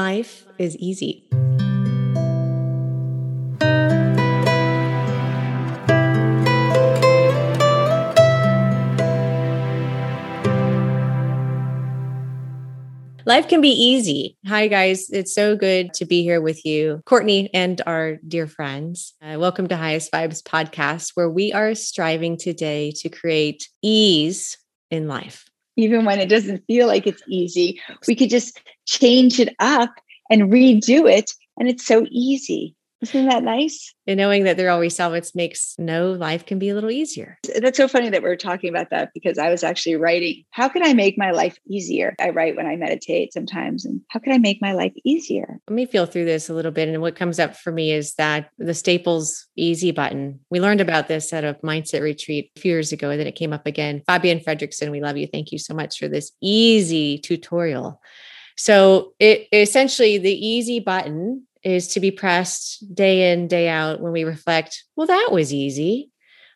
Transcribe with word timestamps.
life 0.00 0.46
is 0.56 0.74
easy. 0.78 1.28
Life 13.26 13.48
can 13.48 13.60
be 13.60 13.68
easy. 13.68 14.38
Hi, 14.46 14.68
guys. 14.68 15.10
It's 15.10 15.34
so 15.34 15.54
good 15.54 15.92
to 15.94 16.06
be 16.06 16.22
here 16.22 16.40
with 16.40 16.64
you, 16.64 17.02
Courtney, 17.04 17.50
and 17.52 17.82
our 17.86 18.16
dear 18.26 18.46
friends. 18.46 19.12
Uh, 19.20 19.36
welcome 19.38 19.68
to 19.68 19.76
Highest 19.76 20.10
Vibes 20.10 20.42
podcast, 20.42 21.10
where 21.14 21.28
we 21.28 21.52
are 21.52 21.74
striving 21.74 22.38
today 22.38 22.90
to 23.02 23.10
create 23.10 23.68
ease 23.82 24.56
in 24.90 25.08
life. 25.08 25.49
Even 25.80 26.04
when 26.04 26.20
it 26.20 26.28
doesn't 26.28 26.64
feel 26.66 26.86
like 26.86 27.06
it's 27.06 27.22
easy, 27.28 27.80
we 28.06 28.14
could 28.14 28.30
just 28.30 28.60
change 28.86 29.40
it 29.40 29.54
up 29.58 29.90
and 30.30 30.52
redo 30.52 31.10
it. 31.10 31.32
And 31.58 31.68
it's 31.68 31.86
so 31.86 32.06
easy. 32.10 32.74
Isn't 33.02 33.28
that 33.28 33.42
nice? 33.42 33.94
And 34.06 34.18
knowing 34.18 34.44
that 34.44 34.56
there 34.56 34.66
are 34.66 34.70
always 34.70 34.94
salvets 34.94 35.34
makes 35.34 35.74
no 35.78 36.12
life 36.12 36.44
can 36.44 36.58
be 36.58 36.68
a 36.68 36.74
little 36.74 36.90
easier. 36.90 37.38
That's 37.60 37.76
so 37.76 37.88
funny 37.88 38.10
that 38.10 38.22
we're 38.22 38.36
talking 38.36 38.68
about 38.68 38.90
that 38.90 39.10
because 39.14 39.38
I 39.38 39.48
was 39.48 39.64
actually 39.64 39.96
writing, 39.96 40.44
how 40.50 40.68
can 40.68 40.84
I 40.84 40.92
make 40.92 41.16
my 41.16 41.30
life 41.30 41.58
easier? 41.66 42.14
I 42.20 42.30
write 42.30 42.56
when 42.56 42.66
I 42.66 42.76
meditate 42.76 43.32
sometimes, 43.32 43.84
and 43.84 44.02
how 44.08 44.20
can 44.20 44.32
I 44.32 44.38
make 44.38 44.60
my 44.60 44.72
life 44.72 44.92
easier? 45.04 45.60
Let 45.68 45.74
me 45.74 45.86
feel 45.86 46.06
through 46.06 46.26
this 46.26 46.48
a 46.48 46.54
little 46.54 46.72
bit. 46.72 46.88
And 46.88 47.00
what 47.00 47.16
comes 47.16 47.38
up 47.38 47.56
for 47.56 47.72
me 47.72 47.92
is 47.92 48.14
that 48.14 48.50
the 48.58 48.74
Staples 48.74 49.46
easy 49.56 49.92
button. 49.92 50.40
We 50.50 50.60
learned 50.60 50.80
about 50.80 51.08
this 51.08 51.32
at 51.32 51.44
a 51.44 51.58
mindset 51.64 52.02
retreat 52.02 52.50
a 52.56 52.60
few 52.60 52.72
years 52.72 52.92
ago, 52.92 53.10
and 53.10 53.18
then 53.18 53.26
it 53.26 53.34
came 53.34 53.52
up 53.52 53.66
again. 53.66 54.02
Fabian 54.06 54.40
Fredrickson, 54.40 54.90
we 54.90 55.00
love 55.00 55.16
you. 55.16 55.26
Thank 55.26 55.52
you 55.52 55.58
so 55.58 55.74
much 55.74 55.98
for 55.98 56.08
this 56.08 56.32
easy 56.42 57.18
tutorial. 57.18 58.00
So 58.56 59.14
it 59.18 59.48
essentially 59.52 60.18
the 60.18 60.34
easy 60.34 60.80
button 60.80 61.46
is 61.62 61.88
to 61.88 62.00
be 62.00 62.10
pressed 62.10 62.94
day 62.94 63.32
in, 63.32 63.48
day 63.48 63.68
out 63.68 64.00
when 64.00 64.12
we 64.12 64.24
reflect, 64.24 64.84
well, 64.96 65.06
that 65.06 65.28
was 65.30 65.52
easy. 65.52 66.10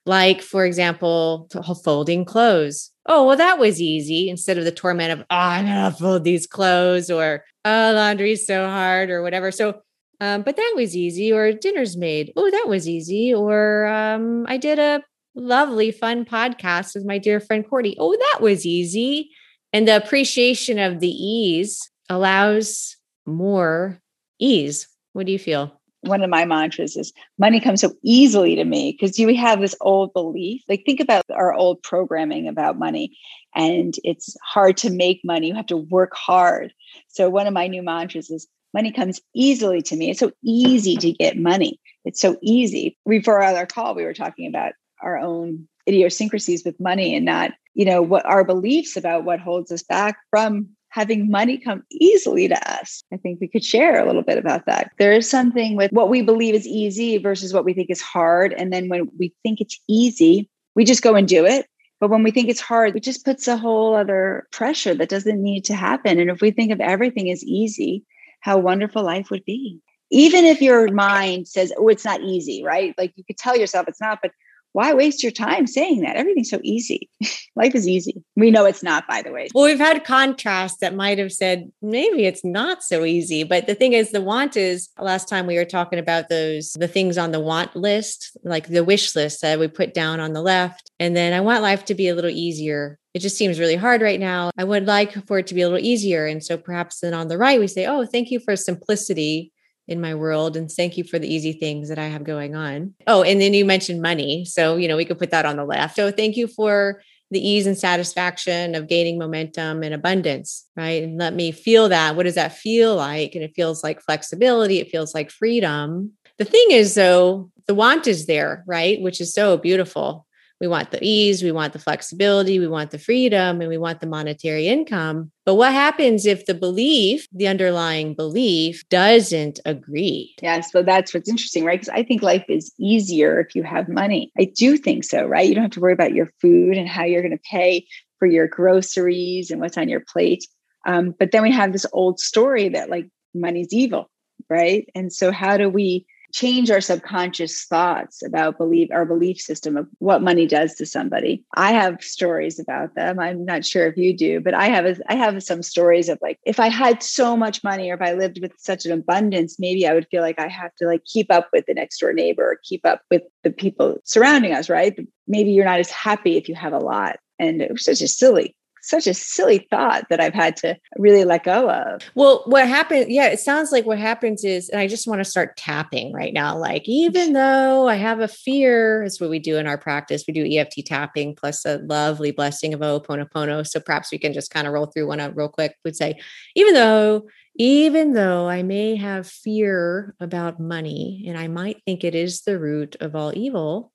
Like, 0.06 0.42
for 0.42 0.66
example, 0.66 1.48
folding 1.82 2.24
clothes. 2.24 2.90
Oh, 3.06 3.26
well, 3.26 3.36
that 3.36 3.58
was 3.58 3.80
easy 3.80 4.28
instead 4.28 4.58
of 4.58 4.64
the 4.64 4.72
torment 4.72 5.12
of, 5.12 5.20
oh, 5.20 5.24
I'm 5.30 5.66
going 5.66 5.92
to 5.92 5.98
fold 5.98 6.24
these 6.24 6.46
clothes 6.46 7.10
or, 7.10 7.44
oh, 7.64 7.92
laundry's 7.94 8.46
so 8.46 8.66
hard 8.66 9.10
or 9.10 9.22
whatever. 9.22 9.50
So, 9.50 9.80
um, 10.20 10.42
but 10.42 10.56
that 10.56 10.72
was 10.76 10.94
easy 10.94 11.32
or 11.32 11.52
dinner's 11.52 11.96
made. 11.96 12.32
Oh, 12.36 12.50
that 12.50 12.66
was 12.68 12.88
easy. 12.88 13.32
Or 13.32 13.86
um, 13.86 14.44
I 14.46 14.58
did 14.58 14.78
a 14.78 15.02
lovely, 15.34 15.90
fun 15.90 16.24
podcast 16.24 16.94
with 16.94 17.04
my 17.04 17.18
dear 17.18 17.40
friend 17.40 17.66
Cordy. 17.68 17.96
Oh, 17.98 18.12
that 18.12 18.40
was 18.40 18.64
easy. 18.66 19.30
And 19.72 19.88
the 19.88 19.96
appreciation 19.96 20.78
of 20.78 21.00
the 21.00 21.10
ease 21.10 21.90
allows 22.08 22.96
more 23.26 24.00
ease 24.38 24.86
what 25.14 25.26
do 25.26 25.32
you 25.32 25.38
feel? 25.38 25.80
One 26.02 26.22
of 26.22 26.28
my 26.28 26.44
mantras 26.44 26.96
is 26.96 27.14
money 27.38 27.60
comes 27.60 27.80
so 27.80 27.94
easily 28.02 28.56
to 28.56 28.64
me 28.64 28.92
because 28.92 29.18
you 29.18 29.34
have 29.36 29.60
this 29.60 29.74
old 29.80 30.12
belief. 30.12 30.60
Like, 30.68 30.82
think 30.84 31.00
about 31.00 31.24
our 31.30 31.54
old 31.54 31.82
programming 31.82 32.46
about 32.46 32.78
money, 32.78 33.16
and 33.54 33.94
it's 34.04 34.36
hard 34.44 34.76
to 34.78 34.90
make 34.90 35.22
money. 35.24 35.48
You 35.48 35.54
have 35.54 35.66
to 35.66 35.78
work 35.78 36.14
hard. 36.14 36.74
So, 37.08 37.30
one 37.30 37.46
of 37.46 37.54
my 37.54 37.68
new 37.68 37.82
mantras 37.82 38.28
is 38.28 38.46
money 38.74 38.92
comes 38.92 39.22
easily 39.34 39.80
to 39.82 39.96
me. 39.96 40.10
It's 40.10 40.20
so 40.20 40.32
easy 40.42 40.96
to 40.96 41.12
get 41.12 41.38
money. 41.38 41.80
It's 42.04 42.20
so 42.20 42.36
easy. 42.42 42.98
Before 43.08 43.40
our 43.40 43.64
call, 43.64 43.94
we 43.94 44.04
were 44.04 44.12
talking 44.12 44.46
about 44.46 44.72
our 45.00 45.16
own 45.16 45.68
idiosyncrasies 45.88 46.64
with 46.64 46.80
money 46.80 47.16
and 47.16 47.24
not, 47.24 47.52
you 47.72 47.84
know, 47.86 48.02
what 48.02 48.26
our 48.26 48.44
beliefs 48.44 48.96
about 48.96 49.24
what 49.24 49.40
holds 49.40 49.72
us 49.72 49.82
back 49.82 50.18
from 50.30 50.70
having 50.94 51.28
money 51.28 51.58
come 51.58 51.82
easily 51.90 52.46
to 52.46 52.70
us. 52.70 53.02
I 53.12 53.16
think 53.16 53.40
we 53.40 53.48
could 53.48 53.64
share 53.64 54.00
a 54.00 54.06
little 54.06 54.22
bit 54.22 54.38
about 54.38 54.66
that. 54.66 54.92
There 54.96 55.12
is 55.12 55.28
something 55.28 55.74
with 55.74 55.90
what 55.90 56.08
we 56.08 56.22
believe 56.22 56.54
is 56.54 56.68
easy 56.68 57.18
versus 57.18 57.52
what 57.52 57.64
we 57.64 57.74
think 57.74 57.90
is 57.90 58.00
hard. 58.00 58.52
And 58.52 58.72
then 58.72 58.88
when 58.88 59.10
we 59.18 59.34
think 59.42 59.60
it's 59.60 59.80
easy, 59.88 60.48
we 60.76 60.84
just 60.84 61.02
go 61.02 61.16
and 61.16 61.26
do 61.26 61.44
it. 61.44 61.66
But 61.98 62.10
when 62.10 62.22
we 62.22 62.30
think 62.30 62.48
it's 62.48 62.60
hard, 62.60 62.94
it 62.94 63.02
just 63.02 63.24
puts 63.24 63.48
a 63.48 63.56
whole 63.56 63.96
other 63.96 64.46
pressure 64.52 64.94
that 64.94 65.08
doesn't 65.08 65.42
need 65.42 65.64
to 65.64 65.74
happen. 65.74 66.20
And 66.20 66.30
if 66.30 66.40
we 66.40 66.52
think 66.52 66.70
of 66.70 66.80
everything 66.80 67.28
as 67.28 67.42
easy, 67.42 68.04
how 68.38 68.58
wonderful 68.58 69.02
life 69.02 69.30
would 69.32 69.44
be. 69.44 69.80
Even 70.12 70.44
if 70.44 70.62
your 70.62 70.92
mind 70.92 71.48
says, 71.48 71.72
oh, 71.76 71.88
it's 71.88 72.04
not 72.04 72.20
easy, 72.20 72.62
right? 72.62 72.94
Like 72.96 73.12
you 73.16 73.24
could 73.24 73.38
tell 73.38 73.56
yourself 73.56 73.88
it's 73.88 74.00
not, 74.00 74.20
but 74.22 74.30
why 74.74 74.92
waste 74.92 75.22
your 75.22 75.30
time 75.30 75.68
saying 75.68 76.00
that? 76.00 76.16
Everything's 76.16 76.50
so 76.50 76.58
easy. 76.64 77.08
Life 77.56 77.76
is 77.76 77.86
easy. 77.86 78.24
We 78.34 78.50
know 78.50 78.64
it's 78.64 78.82
not, 78.82 79.06
by 79.06 79.22
the 79.22 79.30
way. 79.30 79.46
Well, 79.54 79.66
we've 79.66 79.78
had 79.78 80.02
contrast 80.04 80.80
that 80.80 80.96
might 80.96 81.16
have 81.18 81.32
said 81.32 81.70
maybe 81.80 82.26
it's 82.26 82.44
not 82.44 82.82
so 82.82 83.04
easy. 83.04 83.44
But 83.44 83.68
the 83.68 83.76
thing 83.76 83.92
is, 83.92 84.10
the 84.10 84.20
want 84.20 84.56
is 84.56 84.88
last 84.98 85.28
time 85.28 85.46
we 85.46 85.58
were 85.58 85.64
talking 85.64 86.00
about 86.00 86.28
those, 86.28 86.72
the 86.72 86.88
things 86.88 87.16
on 87.16 87.30
the 87.30 87.38
want 87.38 87.76
list, 87.76 88.36
like 88.42 88.66
the 88.66 88.82
wish 88.82 89.14
list 89.14 89.42
that 89.42 89.60
we 89.60 89.68
put 89.68 89.94
down 89.94 90.18
on 90.18 90.32
the 90.32 90.42
left. 90.42 90.90
And 90.98 91.16
then 91.16 91.32
I 91.32 91.40
want 91.40 91.62
life 91.62 91.84
to 91.84 91.94
be 91.94 92.08
a 92.08 92.14
little 92.16 92.28
easier. 92.28 92.98
It 93.14 93.20
just 93.20 93.38
seems 93.38 93.60
really 93.60 93.76
hard 93.76 94.02
right 94.02 94.18
now. 94.18 94.50
I 94.58 94.64
would 94.64 94.86
like 94.86 95.12
for 95.28 95.38
it 95.38 95.46
to 95.46 95.54
be 95.54 95.60
a 95.60 95.68
little 95.68 95.86
easier. 95.86 96.26
And 96.26 96.42
so 96.42 96.58
perhaps 96.58 96.98
then 96.98 97.14
on 97.14 97.28
the 97.28 97.38
right, 97.38 97.60
we 97.60 97.68
say, 97.68 97.86
oh, 97.86 98.04
thank 98.06 98.32
you 98.32 98.40
for 98.40 98.56
simplicity 98.56 99.52
in 99.86 100.00
my 100.00 100.14
world 100.14 100.56
and 100.56 100.70
thank 100.70 100.96
you 100.96 101.04
for 101.04 101.18
the 101.18 101.32
easy 101.32 101.52
things 101.52 101.88
that 101.88 101.98
I 101.98 102.06
have 102.06 102.24
going 102.24 102.54
on. 102.54 102.94
Oh, 103.06 103.22
and 103.22 103.40
then 103.40 103.54
you 103.54 103.64
mentioned 103.64 104.00
money. 104.00 104.44
So, 104.44 104.76
you 104.76 104.88
know, 104.88 104.96
we 104.96 105.04
could 105.04 105.18
put 105.18 105.30
that 105.30 105.46
on 105.46 105.56
the 105.56 105.64
left. 105.64 105.96
So, 105.96 106.10
thank 106.10 106.36
you 106.36 106.46
for 106.46 107.02
the 107.30 107.46
ease 107.46 107.66
and 107.66 107.76
satisfaction 107.76 108.74
of 108.74 108.88
gaining 108.88 109.18
momentum 109.18 109.82
and 109.82 109.94
abundance, 109.94 110.66
right? 110.76 111.02
And 111.02 111.18
let 111.18 111.34
me 111.34 111.52
feel 111.52 111.88
that. 111.88 112.16
What 112.16 112.24
does 112.24 112.36
that 112.36 112.56
feel 112.56 112.96
like? 112.96 113.34
And 113.34 113.42
it 113.42 113.54
feels 113.54 113.82
like 113.82 114.00
flexibility, 114.00 114.78
it 114.78 114.90
feels 114.90 115.14
like 115.14 115.30
freedom. 115.30 116.12
The 116.38 116.44
thing 116.44 116.66
is, 116.70 116.94
though, 116.94 117.50
the 117.66 117.74
want 117.74 118.06
is 118.06 118.26
there, 118.26 118.64
right? 118.66 119.00
Which 119.00 119.20
is 119.20 119.32
so 119.32 119.56
beautiful. 119.56 120.26
We 120.60 120.68
want 120.68 120.92
the 120.92 120.98
ease, 121.02 121.42
we 121.42 121.52
want 121.52 121.72
the 121.72 121.78
flexibility, 121.78 122.58
we 122.58 122.68
want 122.68 122.90
the 122.90 122.98
freedom, 122.98 123.60
and 123.60 123.68
we 123.68 123.76
want 123.76 124.00
the 124.00 124.06
monetary 124.06 124.68
income. 124.68 125.30
But 125.44 125.56
what 125.56 125.72
happens 125.72 126.26
if 126.26 126.46
the 126.46 126.54
belief, 126.54 127.26
the 127.32 127.48
underlying 127.48 128.14
belief, 128.14 128.88
doesn't 128.88 129.60
agree? 129.66 130.34
Yeah, 130.40 130.60
so 130.60 130.82
that's 130.82 131.12
what's 131.12 131.28
interesting, 131.28 131.64
right? 131.64 131.80
Because 131.80 131.92
I 131.94 132.02
think 132.04 132.22
life 132.22 132.44
is 132.48 132.72
easier 132.78 133.40
if 133.40 133.54
you 133.54 133.62
have 133.62 133.88
money. 133.88 134.32
I 134.38 134.44
do 134.44 134.76
think 134.76 135.04
so, 135.04 135.26
right? 135.26 135.48
You 135.48 135.54
don't 135.54 135.64
have 135.64 135.72
to 135.72 135.80
worry 135.80 135.92
about 135.92 136.14
your 136.14 136.30
food 136.40 136.76
and 136.76 136.88
how 136.88 137.04
you're 137.04 137.22
going 137.22 137.36
to 137.36 137.50
pay 137.50 137.86
for 138.18 138.26
your 138.26 138.46
groceries 138.46 139.50
and 139.50 139.60
what's 139.60 139.76
on 139.76 139.88
your 139.88 140.04
plate. 140.06 140.46
Um, 140.86 141.14
but 141.18 141.32
then 141.32 141.42
we 141.42 141.50
have 141.50 141.72
this 141.72 141.86
old 141.92 142.20
story 142.20 142.68
that 142.70 142.90
like 142.90 143.08
money's 143.34 143.72
evil, 143.72 144.10
right? 144.48 144.88
And 144.94 145.12
so, 145.12 145.32
how 145.32 145.56
do 145.56 145.68
we 145.68 146.06
change 146.34 146.70
our 146.70 146.80
subconscious 146.80 147.64
thoughts 147.64 148.22
about 148.22 148.58
belief 148.58 148.90
our 148.92 149.06
belief 149.06 149.40
system 149.40 149.76
of 149.76 149.88
what 149.98 150.20
money 150.20 150.46
does 150.46 150.74
to 150.74 150.84
somebody. 150.84 151.42
I 151.54 151.72
have 151.72 152.02
stories 152.02 152.58
about 152.58 152.94
them. 152.94 153.18
I'm 153.18 153.44
not 153.44 153.64
sure 153.64 153.86
if 153.86 153.96
you 153.96 154.14
do 154.16 154.40
but 154.40 154.54
i 154.54 154.66
have 154.66 154.84
a, 154.84 154.96
I 155.08 155.14
have 155.14 155.42
some 155.42 155.62
stories 155.62 156.08
of 156.08 156.18
like 156.20 156.38
if 156.44 156.60
i 156.60 156.68
had 156.68 157.02
so 157.02 157.36
much 157.36 157.64
money 157.64 157.90
or 157.90 157.94
if 157.94 158.02
i 158.02 158.12
lived 158.12 158.40
with 158.42 158.52
such 158.58 158.84
an 158.84 158.92
abundance 158.92 159.56
maybe 159.58 159.86
i 159.86 159.94
would 159.94 160.08
feel 160.10 160.22
like 160.22 160.38
i 160.38 160.48
have 160.48 160.74
to 160.76 160.86
like 160.86 161.04
keep 161.04 161.30
up 161.30 161.48
with 161.52 161.66
the 161.66 161.74
next 161.74 161.98
door 161.98 162.12
neighbor 162.12 162.42
or 162.42 162.58
keep 162.62 162.84
up 162.84 163.02
with 163.10 163.22
the 163.42 163.50
people 163.50 163.98
surrounding 164.04 164.52
us 164.52 164.68
right? 164.74 164.98
Maybe 165.26 165.52
you're 165.52 165.64
not 165.64 165.80
as 165.80 165.90
happy 165.90 166.36
if 166.36 166.48
you 166.48 166.54
have 166.54 166.72
a 166.72 166.78
lot. 166.78 167.18
And 167.38 167.62
it 167.62 167.70
was 167.70 167.84
just 167.84 168.18
silly 168.18 168.56
such 168.88 169.06
a 169.06 169.14
silly 169.14 169.66
thought 169.70 170.04
that 170.10 170.20
I've 170.20 170.34
had 170.34 170.56
to 170.58 170.76
really 170.96 171.24
let 171.24 171.44
go 171.44 171.70
of. 171.70 172.02
Well, 172.14 172.42
what 172.46 172.68
happened? 172.68 173.06
Yeah, 173.10 173.28
it 173.28 173.40
sounds 173.40 173.72
like 173.72 173.86
what 173.86 173.98
happens 173.98 174.44
is, 174.44 174.68
and 174.68 174.80
I 174.80 174.86
just 174.86 175.06
want 175.06 175.20
to 175.20 175.24
start 175.24 175.56
tapping 175.56 176.12
right 176.12 176.32
now. 176.32 176.56
Like, 176.56 176.82
even 176.86 177.32
though 177.34 177.88
I 177.88 177.96
have 177.96 178.20
a 178.20 178.28
fear, 178.28 179.02
is 179.02 179.20
what 179.20 179.30
we 179.30 179.38
do 179.38 179.56
in 179.56 179.66
our 179.66 179.78
practice. 179.78 180.24
We 180.26 180.34
do 180.34 180.46
EFT 180.46 180.86
tapping 180.86 181.34
plus 181.34 181.64
a 181.64 181.78
lovely 181.78 182.30
blessing 182.30 182.74
of 182.74 182.80
Ho'oponopono. 182.80 183.66
So 183.66 183.80
perhaps 183.80 184.12
we 184.12 184.18
can 184.18 184.32
just 184.32 184.50
kind 184.50 184.66
of 184.66 184.72
roll 184.72 184.86
through 184.86 185.08
one 185.08 185.20
out 185.20 185.36
real 185.36 185.48
quick. 185.48 185.76
Would 185.84 185.96
say, 185.96 186.18
even 186.54 186.74
though 186.74 187.26
even 187.56 188.14
though 188.14 188.48
I 188.48 188.64
may 188.64 188.96
have 188.96 189.28
fear 189.28 190.16
about 190.18 190.58
money 190.58 191.24
and 191.28 191.38
I 191.38 191.46
might 191.46 191.82
think 191.84 192.02
it 192.02 192.14
is 192.14 192.42
the 192.42 192.58
root 192.58 192.96
of 193.00 193.14
all 193.14 193.32
evil, 193.36 193.92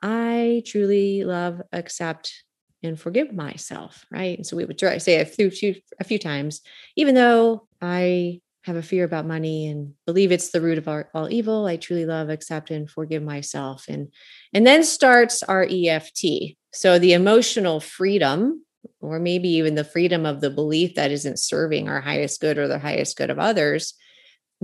I 0.00 0.62
truly 0.66 1.24
love, 1.24 1.60
accept, 1.72 2.44
and 2.82 2.98
forgive 2.98 3.32
myself, 3.32 4.06
right? 4.10 4.36
And 4.36 4.46
so 4.46 4.56
we 4.56 4.64
would 4.64 4.78
try 4.78 4.98
say 4.98 5.20
a 5.20 5.24
few, 5.24 5.74
a 6.00 6.04
few 6.04 6.18
times, 6.18 6.60
even 6.96 7.14
though 7.14 7.66
I 7.80 8.40
have 8.64 8.76
a 8.76 8.82
fear 8.82 9.04
about 9.04 9.26
money 9.26 9.66
and 9.66 9.94
believe 10.06 10.30
it's 10.30 10.50
the 10.50 10.60
root 10.60 10.78
of 10.78 10.88
our, 10.88 11.10
all 11.14 11.30
evil, 11.30 11.66
I 11.66 11.76
truly 11.76 12.06
love, 12.06 12.28
accept, 12.28 12.70
and 12.70 12.88
forgive 12.88 13.22
myself. 13.22 13.86
And 13.88 14.08
and 14.52 14.66
then 14.66 14.84
starts 14.84 15.42
our 15.42 15.66
EFT. 15.68 16.56
So 16.72 16.98
the 16.98 17.12
emotional 17.12 17.80
freedom, 17.80 18.64
or 19.00 19.18
maybe 19.18 19.48
even 19.48 19.74
the 19.74 19.84
freedom 19.84 20.24
of 20.26 20.40
the 20.40 20.50
belief 20.50 20.94
that 20.94 21.10
isn't 21.10 21.38
serving 21.38 21.88
our 21.88 22.00
highest 22.00 22.40
good 22.40 22.58
or 22.58 22.68
the 22.68 22.78
highest 22.78 23.16
good 23.16 23.30
of 23.30 23.38
others. 23.38 23.94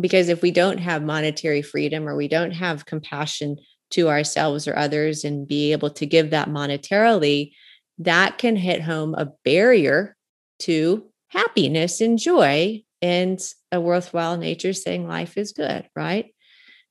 Because 0.00 0.28
if 0.28 0.42
we 0.42 0.52
don't 0.52 0.78
have 0.78 1.02
monetary 1.02 1.60
freedom 1.60 2.08
or 2.08 2.14
we 2.14 2.28
don't 2.28 2.52
have 2.52 2.86
compassion 2.86 3.56
to 3.90 4.08
ourselves 4.08 4.68
or 4.68 4.76
others 4.76 5.24
and 5.24 5.48
be 5.48 5.72
able 5.72 5.90
to 5.90 6.06
give 6.06 6.30
that 6.30 6.48
monetarily, 6.48 7.52
that 7.98 8.38
can 8.38 8.56
hit 8.56 8.82
home 8.82 9.14
a 9.14 9.32
barrier 9.44 10.16
to 10.60 11.04
happiness 11.28 12.00
and 12.00 12.18
joy 12.18 12.82
and 13.02 13.40
a 13.70 13.80
worthwhile 13.80 14.36
nature 14.36 14.72
saying 14.72 15.06
life 15.06 15.36
is 15.36 15.52
good, 15.52 15.88
right? 15.94 16.26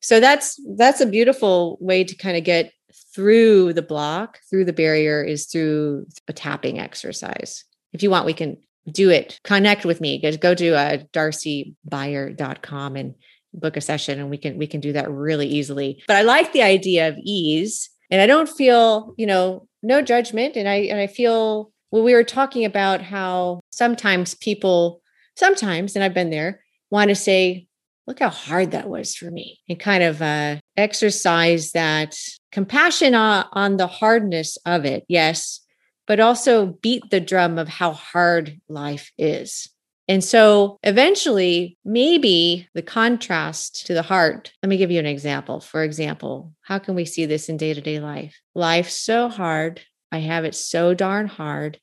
So 0.02 0.20
that's 0.20 0.60
that's 0.78 1.02
a 1.02 1.08
beautiful 1.08 1.78
way 1.82 2.04
to 2.04 2.16
kind 2.16 2.38
of 2.38 2.44
get 2.44 2.72
through 3.14 3.74
the 3.74 3.82
block, 3.82 4.40
through 4.50 4.66
the 4.66 4.74
barrier 4.74 5.24
is 5.24 5.48
through 5.48 6.06
a 6.28 6.34
tapping 6.34 6.80
exercise. 6.80 7.66
If 7.94 8.04
you 8.04 8.10
want, 8.10 8.26
we 8.26 8.34
can 8.34 8.58
do 8.92 9.10
it. 9.10 9.40
Connect 9.44 9.86
with 9.86 10.00
me. 10.00 10.20
Go 10.38 10.54
to 10.54 10.76
uh, 10.76 10.98
darcybeyer.com 11.14 12.96
and 12.96 13.16
book 13.54 13.76
a 13.76 13.82
session 13.82 14.20
and 14.20 14.30
we 14.30 14.38
can 14.38 14.58
we 14.58 14.68
can 14.68 14.80
do 14.80 14.94
that 14.94 15.10
really 15.10 15.48
easily. 15.48 16.04
But 16.08 16.18
I 16.18 16.22
like 16.22 16.54
the 16.54 16.62
idea 16.62 17.08
of 17.08 17.18
ease 17.24 17.90
and 18.10 18.22
I 18.22 18.28
don't 18.28 18.50
feel, 18.50 19.14
you 19.18 19.26
know, 19.26 19.68
no 19.84 20.02
judgment. 20.02 20.56
And 20.56 20.68
I 20.68 20.76
and 20.76 21.00
I 21.00 21.08
feel 21.08 21.72
well 21.92 22.04
we 22.04 22.14
were 22.14 22.24
talking 22.24 22.66
about 22.66 23.02
how 23.02 23.62
sometimes 23.70 24.36
people 24.36 25.02
sometimes 25.36 25.96
and 25.96 26.04
I've 26.04 26.14
been 26.14 26.30
there 26.30 26.62
want 26.90 27.10
to 27.10 27.16
say 27.16 27.68
look 28.08 28.20
how 28.20 28.30
hard 28.30 28.72
that 28.72 28.90
was 28.90 29.16
for 29.16 29.30
me. 29.30 29.60
And 29.68 29.80
kind 29.80 30.04
of 30.04 30.22
uh, 30.22 30.58
exercise 30.78 31.72
that 31.72 32.16
compassion 32.52 33.14
on, 33.14 33.46
on 33.52 33.78
the 33.78 33.88
hardness 33.88 34.58
of 34.66 34.86
it 34.86 35.04
yes 35.08 35.62
but 36.08 36.22
also 36.22 36.68
beat 36.82 37.04
the 37.12 37.20
drum 37.20 37.58
of 37.58 37.68
how 37.68 37.92
hard 37.92 38.62
life 38.70 39.12
is 39.18 39.70
and 40.08 40.24
so 40.24 40.78
eventually 40.84 41.78
maybe 41.84 42.68
the 42.74 42.82
contrast 42.82 43.86
to 43.86 43.94
the 43.94 44.02
heart 44.02 44.52
let 44.62 44.70
me 44.70 44.78
give 44.78 44.92
you 44.92 45.00
an 45.00 45.06
example 45.06 45.60
for 45.60 45.84
example 45.84 46.54
how 46.62 46.80
can 46.80 46.96
we 46.96 47.06
see 47.06 47.26
this 47.26 47.50
in 47.50 47.58
day-to-day 47.58 48.00
life 48.00 48.40
life's 48.56 48.94
so 48.94 49.30
hard 49.30 49.82
i 50.12 50.20
have 50.20 50.46
it 50.46 50.56
so 50.56 50.94
darn 50.94 51.28
hard 51.28 51.80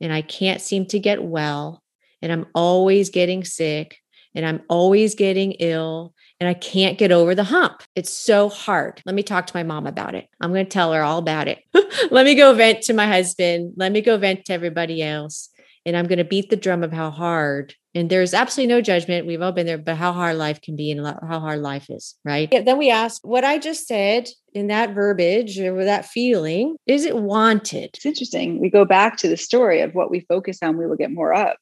and 0.00 0.12
i 0.12 0.22
can't 0.22 0.60
seem 0.60 0.86
to 0.86 0.98
get 0.98 1.22
well 1.22 1.82
and 2.22 2.32
i'm 2.32 2.46
always 2.54 3.10
getting 3.10 3.44
sick 3.44 3.98
and 4.34 4.46
I'm 4.46 4.62
always 4.68 5.16
getting 5.16 5.52
ill 5.52 6.14
and 6.38 6.48
I 6.48 6.54
can't 6.54 6.96
get 6.96 7.10
over 7.10 7.34
the 7.34 7.42
hump. 7.42 7.82
It's 7.96 8.12
so 8.12 8.48
hard. 8.48 9.02
Let 9.04 9.16
me 9.16 9.24
talk 9.24 9.46
to 9.46 9.56
my 9.56 9.64
mom 9.64 9.84
about 9.86 10.14
it. 10.14 10.28
I'm 10.40 10.52
going 10.52 10.64
to 10.64 10.70
tell 10.70 10.92
her 10.92 11.02
all 11.02 11.18
about 11.18 11.48
it. 11.48 11.58
Let 12.12 12.24
me 12.24 12.36
go 12.36 12.54
vent 12.54 12.82
to 12.82 12.92
my 12.92 13.06
husband. 13.06 13.74
Let 13.76 13.90
me 13.90 14.00
go 14.00 14.16
vent 14.16 14.44
to 14.44 14.52
everybody 14.52 15.02
else. 15.02 15.48
And 15.88 15.96
I'm 15.96 16.06
going 16.06 16.18
to 16.18 16.24
beat 16.24 16.50
the 16.50 16.56
drum 16.56 16.84
of 16.84 16.92
how 16.92 17.10
hard. 17.10 17.74
And 17.94 18.10
there's 18.10 18.34
absolutely 18.34 18.74
no 18.74 18.82
judgment. 18.82 19.26
We've 19.26 19.40
all 19.40 19.52
been 19.52 19.66
there, 19.66 19.78
but 19.78 19.96
how 19.96 20.12
hard 20.12 20.36
life 20.36 20.60
can 20.60 20.76
be 20.76 20.90
and 20.90 21.04
how 21.04 21.40
hard 21.40 21.60
life 21.60 21.86
is, 21.88 22.14
right? 22.26 22.48
Yeah, 22.52 22.60
then 22.60 22.76
we 22.76 22.90
ask 22.90 23.26
what 23.26 23.42
I 23.42 23.58
just 23.58 23.86
said 23.86 24.28
in 24.52 24.66
that 24.66 24.94
verbiage 24.94 25.58
or 25.58 25.84
that 25.84 26.04
feeling, 26.04 26.76
is 26.86 27.06
it 27.06 27.16
wanted? 27.16 27.90
It's 27.94 28.04
interesting. 28.04 28.60
We 28.60 28.68
go 28.68 28.84
back 28.84 29.16
to 29.18 29.28
the 29.28 29.38
story 29.38 29.80
of 29.80 29.94
what 29.94 30.10
we 30.10 30.20
focus 30.28 30.58
on, 30.62 30.76
we 30.76 30.86
will 30.86 30.96
get 30.96 31.10
more 31.10 31.32
of. 31.32 31.56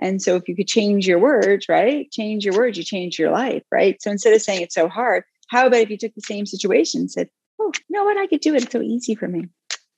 And 0.00 0.22
so 0.22 0.36
if 0.36 0.46
you 0.46 0.54
could 0.54 0.68
change 0.68 1.06
your 1.06 1.18
words, 1.18 1.66
right? 1.68 2.10
Change 2.12 2.44
your 2.44 2.56
words, 2.56 2.78
you 2.78 2.84
change 2.84 3.18
your 3.18 3.32
life, 3.32 3.62
right? 3.72 4.00
So 4.00 4.10
instead 4.10 4.32
of 4.32 4.42
saying 4.42 4.62
it's 4.62 4.74
so 4.74 4.88
hard, 4.88 5.24
how 5.48 5.66
about 5.66 5.80
if 5.80 5.90
you 5.90 5.98
took 5.98 6.14
the 6.14 6.22
same 6.22 6.46
situation 6.46 7.02
and 7.02 7.10
said, 7.10 7.28
Oh, 7.60 7.72
you 7.88 7.96
know 7.96 8.04
what? 8.04 8.16
I 8.16 8.26
could 8.26 8.40
do 8.40 8.54
it. 8.54 8.62
It's 8.62 8.72
so 8.72 8.80
easy 8.80 9.14
for 9.14 9.28
me. 9.28 9.48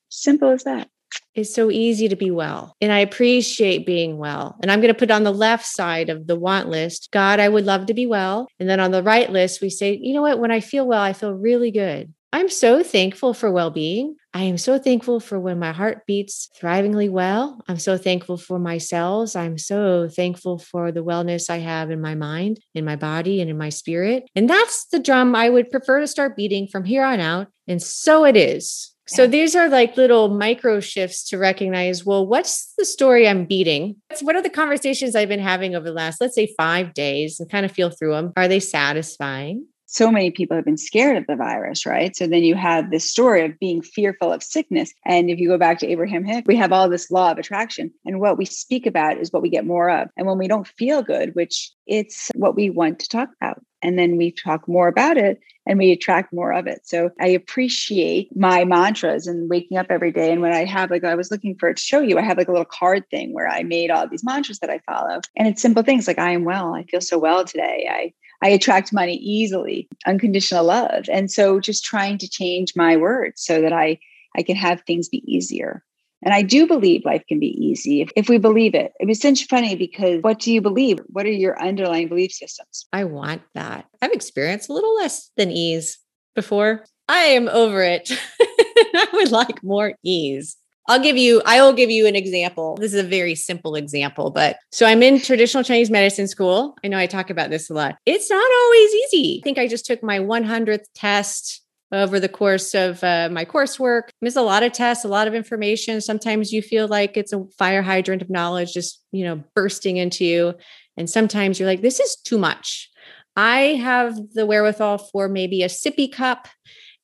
Simple 0.08 0.50
as 0.50 0.64
that. 0.64 0.88
It's 1.34 1.54
so 1.54 1.70
easy 1.70 2.08
to 2.08 2.16
be 2.16 2.30
well. 2.30 2.76
And 2.80 2.92
I 2.92 3.00
appreciate 3.00 3.86
being 3.86 4.18
well. 4.18 4.56
And 4.62 4.70
I'm 4.70 4.80
going 4.80 4.92
to 4.92 4.98
put 4.98 5.10
on 5.10 5.24
the 5.24 5.32
left 5.32 5.66
side 5.66 6.08
of 6.08 6.26
the 6.26 6.36
want 6.36 6.68
list, 6.68 7.08
God, 7.12 7.40
I 7.40 7.48
would 7.48 7.64
love 7.64 7.86
to 7.86 7.94
be 7.94 8.06
well. 8.06 8.46
And 8.60 8.68
then 8.68 8.80
on 8.80 8.92
the 8.92 9.02
right 9.02 9.30
list, 9.30 9.60
we 9.60 9.70
say, 9.70 9.98
you 10.00 10.14
know 10.14 10.22
what? 10.22 10.38
When 10.38 10.50
I 10.50 10.60
feel 10.60 10.86
well, 10.86 11.02
I 11.02 11.12
feel 11.12 11.32
really 11.32 11.70
good. 11.70 12.12
I'm 12.34 12.48
so 12.48 12.82
thankful 12.82 13.32
for 13.32 13.48
well 13.48 13.70
being. 13.70 14.16
I 14.32 14.42
am 14.42 14.58
so 14.58 14.76
thankful 14.76 15.20
for 15.20 15.38
when 15.38 15.60
my 15.60 15.70
heart 15.70 16.04
beats 16.04 16.50
thrivingly 16.60 17.08
well. 17.08 17.62
I'm 17.68 17.78
so 17.78 17.96
thankful 17.96 18.36
for 18.36 18.58
my 18.58 18.78
cells. 18.78 19.36
I'm 19.36 19.56
so 19.56 20.08
thankful 20.08 20.58
for 20.58 20.90
the 20.90 21.04
wellness 21.04 21.48
I 21.48 21.58
have 21.58 21.92
in 21.92 22.00
my 22.00 22.16
mind, 22.16 22.58
in 22.74 22.84
my 22.84 22.96
body, 22.96 23.40
and 23.40 23.48
in 23.48 23.56
my 23.56 23.68
spirit. 23.68 24.24
And 24.34 24.50
that's 24.50 24.86
the 24.86 24.98
drum 24.98 25.36
I 25.36 25.48
would 25.48 25.70
prefer 25.70 26.00
to 26.00 26.08
start 26.08 26.36
beating 26.36 26.66
from 26.66 26.82
here 26.82 27.04
on 27.04 27.20
out. 27.20 27.46
And 27.68 27.80
so 27.80 28.24
it 28.24 28.36
is. 28.36 28.93
So 29.06 29.26
these 29.26 29.54
are 29.54 29.68
like 29.68 29.96
little 29.96 30.28
micro 30.28 30.80
shifts 30.80 31.28
to 31.28 31.38
recognize 31.38 32.04
well, 32.04 32.26
what's 32.26 32.72
the 32.78 32.84
story 32.84 33.28
I'm 33.28 33.44
beating? 33.44 33.96
What 34.22 34.36
are 34.36 34.42
the 34.42 34.50
conversations 34.50 35.14
I've 35.14 35.28
been 35.28 35.40
having 35.40 35.74
over 35.74 35.84
the 35.84 35.92
last, 35.92 36.20
let's 36.20 36.34
say, 36.34 36.54
five 36.56 36.94
days 36.94 37.38
and 37.38 37.50
kind 37.50 37.66
of 37.66 37.72
feel 37.72 37.90
through 37.90 38.12
them? 38.12 38.32
Are 38.36 38.48
they 38.48 38.60
satisfying? 38.60 39.66
so 39.94 40.10
many 40.10 40.32
people 40.32 40.56
have 40.56 40.64
been 40.64 40.76
scared 40.76 41.16
of 41.16 41.24
the 41.28 41.36
virus, 41.36 41.86
right? 41.86 42.16
So 42.16 42.26
then 42.26 42.42
you 42.42 42.56
have 42.56 42.90
this 42.90 43.08
story 43.08 43.44
of 43.44 43.56
being 43.60 43.80
fearful 43.80 44.32
of 44.32 44.42
sickness. 44.42 44.92
And 45.06 45.30
if 45.30 45.38
you 45.38 45.48
go 45.48 45.56
back 45.56 45.78
to 45.78 45.86
Abraham 45.86 46.24
Hicks, 46.24 46.48
we 46.48 46.56
have 46.56 46.72
all 46.72 46.88
this 46.88 47.12
law 47.12 47.30
of 47.30 47.38
attraction. 47.38 47.92
And 48.04 48.18
what 48.18 48.36
we 48.36 48.44
speak 48.44 48.86
about 48.86 49.18
is 49.18 49.32
what 49.32 49.40
we 49.40 49.50
get 49.50 49.64
more 49.64 49.88
of. 49.88 50.08
And 50.16 50.26
when 50.26 50.36
we 50.36 50.48
don't 50.48 50.66
feel 50.66 51.02
good, 51.02 51.36
which 51.36 51.70
it's 51.86 52.32
what 52.34 52.56
we 52.56 52.70
want 52.70 52.98
to 53.00 53.08
talk 53.08 53.28
about. 53.40 53.62
And 53.84 53.98
then 53.98 54.16
we 54.16 54.32
talk 54.32 54.66
more 54.66 54.88
about 54.88 55.16
it 55.16 55.38
and 55.66 55.78
we 55.78 55.92
attract 55.92 56.32
more 56.32 56.52
of 56.52 56.66
it. 56.66 56.80
So 56.84 57.10
I 57.20 57.28
appreciate 57.28 58.34
my 58.34 58.64
mantras 58.64 59.26
and 59.26 59.48
waking 59.48 59.78
up 59.78 59.86
every 59.90 60.10
day. 60.10 60.32
And 60.32 60.40
when 60.40 60.52
I 60.52 60.64
have 60.64 60.90
like, 60.90 61.04
I 61.04 61.14
was 61.14 61.30
looking 61.30 61.54
for 61.54 61.68
it 61.68 61.76
to 61.76 61.82
show 61.82 62.00
you, 62.00 62.18
I 62.18 62.22
have 62.22 62.38
like 62.38 62.48
a 62.48 62.52
little 62.52 62.64
card 62.64 63.04
thing 63.10 63.32
where 63.32 63.48
I 63.48 63.62
made 63.62 63.90
all 63.90 64.08
these 64.08 64.24
mantras 64.24 64.58
that 64.60 64.70
I 64.70 64.80
follow. 64.80 65.20
And 65.36 65.46
it's 65.46 65.62
simple 65.62 65.82
things 65.82 66.06
like, 66.06 66.18
I 66.18 66.32
am 66.32 66.44
well. 66.44 66.74
I 66.74 66.84
feel 66.84 67.00
so 67.00 67.18
well 67.18 67.44
today. 67.44 67.88
I 67.90 68.12
I 68.42 68.48
attract 68.48 68.92
money 68.92 69.16
easily, 69.16 69.88
unconditional 70.06 70.64
love. 70.64 71.04
And 71.10 71.30
so 71.30 71.60
just 71.60 71.82
trying 71.82 72.18
to 72.18 72.28
change 72.28 72.74
my 72.76 72.96
words 72.96 73.42
so 73.42 73.62
that 73.62 73.72
I 73.72 73.98
I 74.36 74.42
can 74.42 74.56
have 74.56 74.82
things 74.82 75.08
be 75.08 75.22
easier. 75.26 75.82
And 76.24 76.32
I 76.32 76.42
do 76.42 76.66
believe 76.66 77.04
life 77.04 77.22
can 77.28 77.38
be 77.38 77.54
easy 77.64 78.00
if, 78.00 78.10
if 78.16 78.28
we 78.28 78.38
believe 78.38 78.74
it. 78.74 78.92
It 78.98 79.06
was 79.06 79.20
such 79.20 79.46
funny 79.46 79.76
because 79.76 80.22
what 80.22 80.38
do 80.38 80.52
you 80.52 80.60
believe? 80.60 80.98
What 81.08 81.26
are 81.26 81.30
your 81.30 81.60
underlying 81.62 82.08
belief 82.08 82.32
systems? 82.32 82.86
I 82.92 83.04
want 83.04 83.42
that. 83.54 83.84
I've 84.00 84.12
experienced 84.12 84.70
a 84.70 84.72
little 84.72 84.94
less 84.96 85.30
than 85.36 85.50
ease 85.50 85.98
before. 86.34 86.84
I 87.08 87.18
am 87.18 87.48
over 87.48 87.82
it. 87.82 88.10
I 88.40 89.06
would 89.12 89.30
like 89.30 89.62
more 89.62 89.94
ease. 90.02 90.56
I'll 90.86 91.00
give 91.00 91.16
you, 91.16 91.40
I 91.46 91.62
will 91.62 91.72
give 91.72 91.90
you 91.90 92.06
an 92.06 92.14
example. 92.16 92.76
This 92.76 92.92
is 92.92 93.00
a 93.02 93.08
very 93.08 93.34
simple 93.34 93.74
example, 93.74 94.30
but 94.30 94.58
so 94.70 94.84
I'm 94.84 95.02
in 95.02 95.18
traditional 95.18 95.62
Chinese 95.62 95.90
medicine 95.90 96.28
school. 96.28 96.76
I 96.84 96.88
know 96.88 96.98
I 96.98 97.06
talk 97.06 97.30
about 97.30 97.48
this 97.48 97.70
a 97.70 97.74
lot. 97.74 97.96
It's 98.04 98.28
not 98.28 98.50
always 98.62 98.94
easy. 98.94 99.40
I 99.40 99.44
think 99.44 99.58
I 99.58 99.66
just 99.66 99.86
took 99.86 100.02
my 100.02 100.18
100th 100.18 100.84
test 100.94 101.63
over 101.92 102.18
the 102.18 102.28
course 102.28 102.74
of 102.74 103.02
uh, 103.04 103.28
my 103.30 103.44
coursework. 103.44 104.08
There's 104.20 104.36
a 104.36 104.42
lot 104.42 104.62
of 104.62 104.72
tests, 104.72 105.04
a 105.04 105.08
lot 105.08 105.28
of 105.28 105.34
information. 105.34 106.00
Sometimes 106.00 106.52
you 106.52 106.62
feel 106.62 106.88
like 106.88 107.16
it's 107.16 107.32
a 107.32 107.44
fire 107.58 107.82
hydrant 107.82 108.22
of 108.22 108.30
knowledge 108.30 108.72
just, 108.72 109.02
you 109.12 109.24
know, 109.24 109.42
bursting 109.54 109.96
into 109.96 110.24
you. 110.24 110.54
And 110.96 111.08
sometimes 111.08 111.58
you're 111.58 111.68
like, 111.68 111.82
this 111.82 112.00
is 112.00 112.16
too 112.16 112.38
much. 112.38 112.90
I 113.36 113.80
have 113.82 114.16
the 114.32 114.46
wherewithal 114.46 114.98
for 114.98 115.28
maybe 115.28 115.62
a 115.62 115.68
sippy 115.68 116.10
cup 116.10 116.48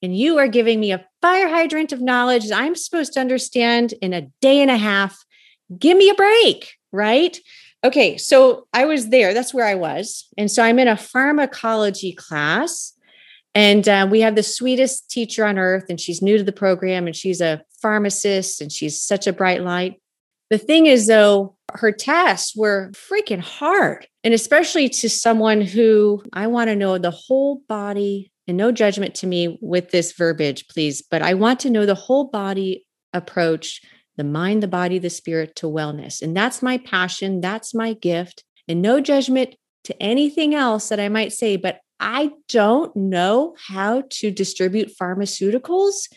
and 0.03 0.17
you 0.17 0.39
are 0.39 0.49
giving 0.49 0.81
me 0.81 0.93
a 0.93 1.05
fire 1.21 1.49
hydrant 1.49 1.93
of 1.93 2.01
knowledge 2.01 2.49
that 2.49 2.59
I'm 2.59 2.75
supposed 2.75 3.13
to 3.15 3.21
understand 3.21 3.95
in 4.01 4.13
a 4.13 4.23
day 4.41 4.61
and 4.61 4.71
a 4.71 4.77
half. 4.77 5.25
Give 5.79 5.97
me 5.97 6.09
a 6.09 6.15
break, 6.15 6.75
right? 6.93 7.39
Okay, 7.85 8.17
so 8.17 8.67
I 8.73 8.85
was 8.85 9.09
there. 9.09 9.35
That's 9.35 9.55
where 9.55 9.67
I 9.67 9.75
was. 9.75 10.27
And 10.37 10.51
so 10.51 10.63
I'm 10.63 10.79
in 10.79 10.89
a 10.89 10.97
pharmacology 10.97 12.13
class. 12.13 12.95
And 13.55 13.89
uh, 13.89 14.07
we 14.11 14.21
have 14.21 14.37
the 14.37 14.43
sweetest 14.43 15.11
teacher 15.11 15.45
on 15.45 15.59
earth, 15.59 15.87
and 15.89 16.01
she's 16.01 16.23
new 16.23 16.39
to 16.39 16.45
the 16.45 16.53
program, 16.53 17.07
and 17.07 17.17
she's 17.17 17.41
a 17.41 17.63
pharmacist, 17.83 18.61
and 18.61 18.71
she's 18.71 19.03
such 19.03 19.27
a 19.27 19.33
bright 19.33 19.63
light. 19.63 20.01
The 20.51 20.59
thing 20.59 20.87
is, 20.87 21.07
though, 21.07 21.57
her 21.75 21.93
tests 21.93 22.57
were 22.57 22.91
freaking 22.93 23.41
hard. 23.41 24.07
And 24.25 24.35
especially 24.35 24.89
to 24.89 25.09
someone 25.09 25.61
who 25.61 26.23
I 26.33 26.49
want 26.49 26.69
to 26.69 26.77
know 26.77 26.99
the 26.99 27.13
whole 27.13 27.63
body 27.69 28.33
and 28.49 28.57
no 28.57 28.73
judgment 28.73 29.15
to 29.17 29.27
me 29.27 29.59
with 29.61 29.91
this 29.91 30.13
verbiage, 30.13 30.67
please, 30.69 31.03
but 31.09 31.23
I 31.23 31.35
want 31.35 31.61
to 31.61 31.71
know 31.71 31.87
the 31.87 31.95
whole 31.95 32.25
body 32.25 32.85
approach, 33.13 33.81
the 34.17 34.25
mind, 34.25 34.63
the 34.63 34.69
body, 34.69 34.99
the 34.99 35.11
spirit 35.11 35.55
to 35.57 35.67
wellness. 35.67 36.21
And 36.21 36.37
that's 36.37 36.63
my 36.63 36.79
passion. 36.79 37.41
That's 37.41 37.73
my 37.73 37.93
gift. 37.93 38.45
And 38.67 38.83
no 38.83 39.01
judgment 39.01 39.55
to 39.85 40.03
anything 40.03 40.55
else 40.55 40.89
that 40.89 41.01
I 41.01 41.09
might 41.09 41.33
say, 41.33 41.57
but 41.57 41.81
I 42.01 42.33
don't 42.49 42.95
know 42.97 43.55
how 43.69 44.05
to 44.09 44.31
distribute 44.31 44.97
pharmaceuticals. 45.01 46.09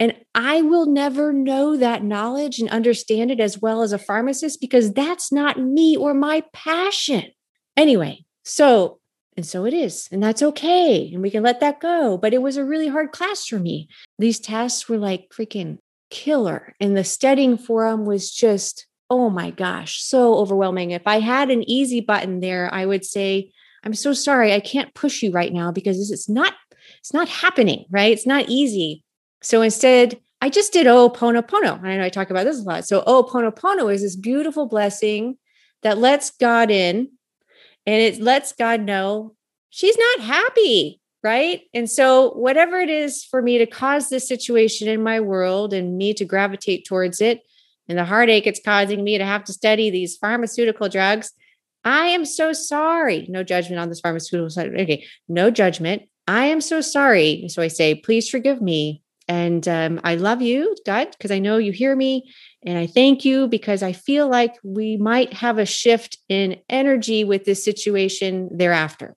And 0.00 0.14
I 0.34 0.62
will 0.62 0.86
never 0.86 1.32
know 1.32 1.76
that 1.76 2.04
knowledge 2.04 2.58
and 2.58 2.68
understand 2.68 3.30
it 3.30 3.40
as 3.40 3.60
well 3.60 3.82
as 3.82 3.92
a 3.92 3.98
pharmacist 3.98 4.60
because 4.60 4.92
that's 4.92 5.32
not 5.32 5.58
me 5.58 5.96
or 5.96 6.12
my 6.12 6.42
passion. 6.52 7.30
Anyway, 7.76 8.24
so 8.44 8.98
and 9.36 9.46
so 9.46 9.66
it 9.66 9.74
is. 9.74 10.08
And 10.10 10.22
that's 10.22 10.42
okay. 10.42 11.10
And 11.12 11.22
we 11.22 11.30
can 11.30 11.42
let 11.42 11.60
that 11.60 11.80
go. 11.80 12.16
But 12.16 12.32
it 12.32 12.40
was 12.40 12.56
a 12.56 12.64
really 12.64 12.88
hard 12.88 13.12
class 13.12 13.46
for 13.46 13.58
me. 13.58 13.88
These 14.18 14.40
tests 14.40 14.88
were 14.88 14.96
like 14.96 15.28
freaking 15.28 15.78
killer. 16.10 16.74
And 16.80 16.96
the 16.96 17.04
studying 17.04 17.58
for 17.58 17.88
them 17.90 18.06
was 18.06 18.30
just, 18.30 18.86
oh 19.10 19.28
my 19.28 19.50
gosh, 19.50 20.02
so 20.02 20.36
overwhelming. 20.36 20.90
If 20.90 21.06
I 21.06 21.20
had 21.20 21.50
an 21.50 21.68
easy 21.68 22.00
button 22.00 22.40
there, 22.40 22.72
I 22.72 22.86
would 22.86 23.04
say, 23.04 23.52
I'm 23.84 23.94
so 23.94 24.12
sorry. 24.12 24.52
I 24.52 24.60
can't 24.60 24.94
push 24.94 25.22
you 25.22 25.30
right 25.30 25.52
now 25.52 25.70
because 25.70 26.10
it's 26.10 26.28
not, 26.28 26.54
it's 26.98 27.14
not 27.14 27.28
happening, 27.28 27.84
right? 27.90 28.12
It's 28.12 28.26
not 28.26 28.48
easy. 28.48 29.04
So 29.42 29.62
instead, 29.62 30.20
I 30.40 30.48
just 30.48 30.72
did 30.72 30.86
oh 30.86 31.08
Ho'oponopono. 31.10 31.82
I 31.82 31.96
know 31.96 32.04
I 32.04 32.08
talk 32.08 32.30
about 32.30 32.44
this 32.44 32.60
a 32.60 32.62
lot. 32.62 32.86
So 32.86 33.02
oh 33.06 33.22
Ho'oponopono 33.24 33.92
is 33.92 34.02
this 34.02 34.16
beautiful 34.16 34.66
blessing 34.66 35.36
that 35.82 35.98
lets 35.98 36.30
God 36.30 36.70
in 36.70 37.08
and 37.86 38.02
it 38.02 38.20
lets 38.20 38.52
God 38.52 38.80
know 38.80 39.34
she's 39.70 39.96
not 39.96 40.26
happy. 40.26 41.00
Right. 41.22 41.62
And 41.74 41.90
so, 41.90 42.30
whatever 42.34 42.78
it 42.78 42.88
is 42.88 43.24
for 43.24 43.42
me 43.42 43.58
to 43.58 43.66
cause 43.66 44.10
this 44.10 44.28
situation 44.28 44.86
in 44.86 45.02
my 45.02 45.18
world 45.18 45.72
and 45.72 45.98
me 45.98 46.14
to 46.14 46.24
gravitate 46.24 46.84
towards 46.86 47.20
it, 47.20 47.40
and 47.88 47.98
the 47.98 48.04
heartache 48.04 48.46
it's 48.46 48.60
causing 48.64 49.02
me 49.02 49.18
to 49.18 49.24
have 49.24 49.42
to 49.44 49.52
study 49.52 49.90
these 49.90 50.16
pharmaceutical 50.16 50.88
drugs, 50.88 51.32
I 51.86 52.06
am 52.06 52.24
so 52.24 52.52
sorry. 52.52 53.26
No 53.30 53.44
judgment 53.44 53.78
on 53.78 53.88
this 53.88 54.00
pharmaceutical 54.00 54.50
side. 54.50 54.74
Okay. 54.74 55.06
No 55.28 55.50
judgment. 55.52 56.02
I 56.26 56.46
am 56.46 56.60
so 56.60 56.80
sorry. 56.80 57.46
So 57.48 57.62
I 57.62 57.68
say, 57.68 57.94
please 57.94 58.28
forgive 58.28 58.60
me. 58.60 59.02
And 59.28 59.66
um, 59.68 60.00
I 60.02 60.16
love 60.16 60.42
you, 60.42 60.76
God, 60.84 61.12
because 61.12 61.30
I 61.30 61.38
know 61.38 61.58
you 61.58 61.70
hear 61.70 61.94
me. 61.94 62.32
And 62.64 62.76
I 62.76 62.88
thank 62.88 63.24
you 63.24 63.46
because 63.46 63.84
I 63.84 63.92
feel 63.92 64.28
like 64.28 64.56
we 64.64 64.96
might 64.96 65.32
have 65.34 65.58
a 65.58 65.66
shift 65.66 66.18
in 66.28 66.56
energy 66.68 67.22
with 67.22 67.44
this 67.44 67.64
situation 67.64 68.50
thereafter. 68.52 69.16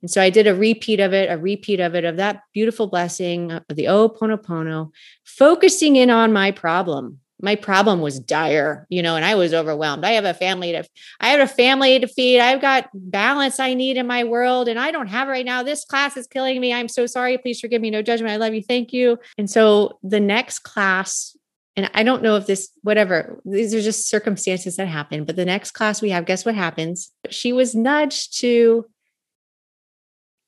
And 0.00 0.10
so 0.10 0.22
I 0.22 0.30
did 0.30 0.46
a 0.46 0.54
repeat 0.54 1.00
of 1.00 1.12
it, 1.12 1.30
a 1.30 1.38
repeat 1.38 1.80
of 1.80 1.96
it, 1.96 2.04
of 2.04 2.18
that 2.18 2.42
beautiful 2.52 2.86
blessing 2.86 3.50
of 3.50 3.64
the 3.68 3.86
Ho'oponopono, 3.86 4.90
focusing 5.24 5.96
in 5.96 6.10
on 6.10 6.32
my 6.32 6.52
problem. 6.52 7.20
My 7.44 7.54
problem 7.54 8.00
was 8.00 8.18
dire, 8.18 8.86
you 8.88 9.02
know, 9.02 9.16
and 9.16 9.24
I 9.24 9.34
was 9.34 9.54
overwhelmed. 9.54 10.04
I 10.04 10.12
have 10.12 10.24
a 10.24 10.34
family 10.34 10.72
to, 10.72 10.84
I 11.20 11.28
have 11.28 11.40
a 11.40 11.46
family 11.46 11.98
to 12.00 12.08
feed. 12.08 12.40
I've 12.40 12.60
got 12.60 12.88
balance 12.94 13.60
I 13.60 13.74
need 13.74 13.96
in 13.96 14.06
my 14.06 14.24
world, 14.24 14.66
and 14.66 14.78
I 14.78 14.90
don't 14.90 15.08
have 15.08 15.28
it 15.28 15.32
right 15.32 15.46
now. 15.46 15.62
This 15.62 15.84
class 15.84 16.16
is 16.16 16.26
killing 16.26 16.60
me. 16.60 16.72
I'm 16.72 16.88
so 16.88 17.06
sorry. 17.06 17.38
Please 17.38 17.60
forgive 17.60 17.82
me. 17.82 17.90
No 17.90 18.02
judgment. 18.02 18.32
I 18.32 18.36
love 18.36 18.54
you. 18.54 18.62
Thank 18.62 18.92
you. 18.92 19.18
And 19.38 19.48
so 19.48 19.98
the 20.02 20.20
next 20.20 20.60
class 20.60 21.36
and 21.76 21.90
I 21.92 22.04
don't 22.04 22.22
know 22.22 22.36
if 22.36 22.46
this, 22.46 22.70
whatever, 22.82 23.40
these 23.44 23.74
are 23.74 23.82
just 23.82 24.08
circumstances 24.08 24.76
that 24.76 24.86
happen. 24.86 25.24
But 25.24 25.36
the 25.36 25.44
next 25.44 25.72
class 25.72 26.00
we 26.00 26.10
have, 26.10 26.24
guess 26.24 26.44
what 26.44 26.54
happens? 26.54 27.10
She 27.30 27.52
was 27.52 27.74
nudged 27.74 28.38
to 28.40 28.86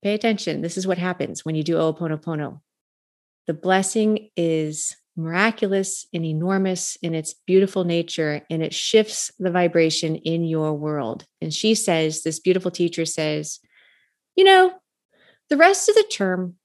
pay 0.03 0.15
attention. 0.15 0.63
This 0.63 0.77
is 0.77 0.87
what 0.87 0.99
happens 0.99 1.45
when 1.45 1.57
you 1.57 1.65
do 1.65 1.75
Ho'oponopono. 1.75 2.61
The 3.49 3.55
blessing 3.55 4.31
is 4.37 4.97
miraculous 5.17 6.07
and 6.13 6.25
enormous 6.25 6.97
in 7.03 7.15
its 7.15 7.35
beautiful 7.47 7.85
nature, 7.85 8.43
and 8.51 8.63
it 8.63 8.75
shifts 8.75 9.31
the 9.39 9.51
vibration 9.51 10.17
in 10.17 10.45
your 10.45 10.75
world. 10.75 11.25
And 11.41 11.53
she 11.53 11.75
says, 11.75 12.23
this 12.23 12.39
beautiful 12.39 12.71
teacher 12.71 13.05
says, 13.05 13.61
you 14.37 14.45
know, 14.45 14.73
the 15.49 15.57
rest 15.57 15.89
of 15.89 15.95
the 15.95 16.05
term, 16.05 16.57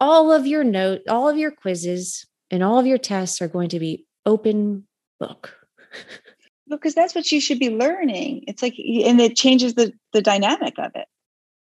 all 0.00 0.32
of 0.32 0.46
your 0.46 0.64
note, 0.64 1.02
all 1.08 1.28
of 1.28 1.38
your 1.38 1.50
quizzes, 1.50 2.26
and 2.50 2.62
all 2.62 2.78
of 2.78 2.86
your 2.86 2.98
tests 2.98 3.40
are 3.40 3.48
going 3.48 3.70
to 3.70 3.80
be 3.80 4.04
open 4.26 4.86
book. 5.18 5.56
because 6.68 6.94
that's 6.94 7.14
what 7.14 7.30
you 7.30 7.40
should 7.40 7.58
be 7.58 7.70
learning. 7.70 8.44
It's 8.46 8.62
like, 8.62 8.74
and 8.78 9.20
it 9.20 9.36
changes 9.36 9.74
the 9.74 9.92
the 10.12 10.22
dynamic 10.22 10.78
of 10.78 10.92
it. 10.94 11.06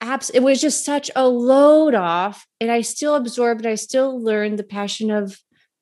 Abs- 0.02 0.30
it 0.30 0.42
was 0.42 0.62
just 0.62 0.86
such 0.86 1.12
a 1.16 1.28
load 1.28 1.96
off, 1.96 2.46
and 2.60 2.72
I 2.72 2.82
still 2.82 3.16
absorbed. 3.16 3.66
I 3.66 3.76
still 3.76 4.22
learned 4.22 4.60
the 4.60 4.64
passion 4.64 5.12
of 5.12 5.40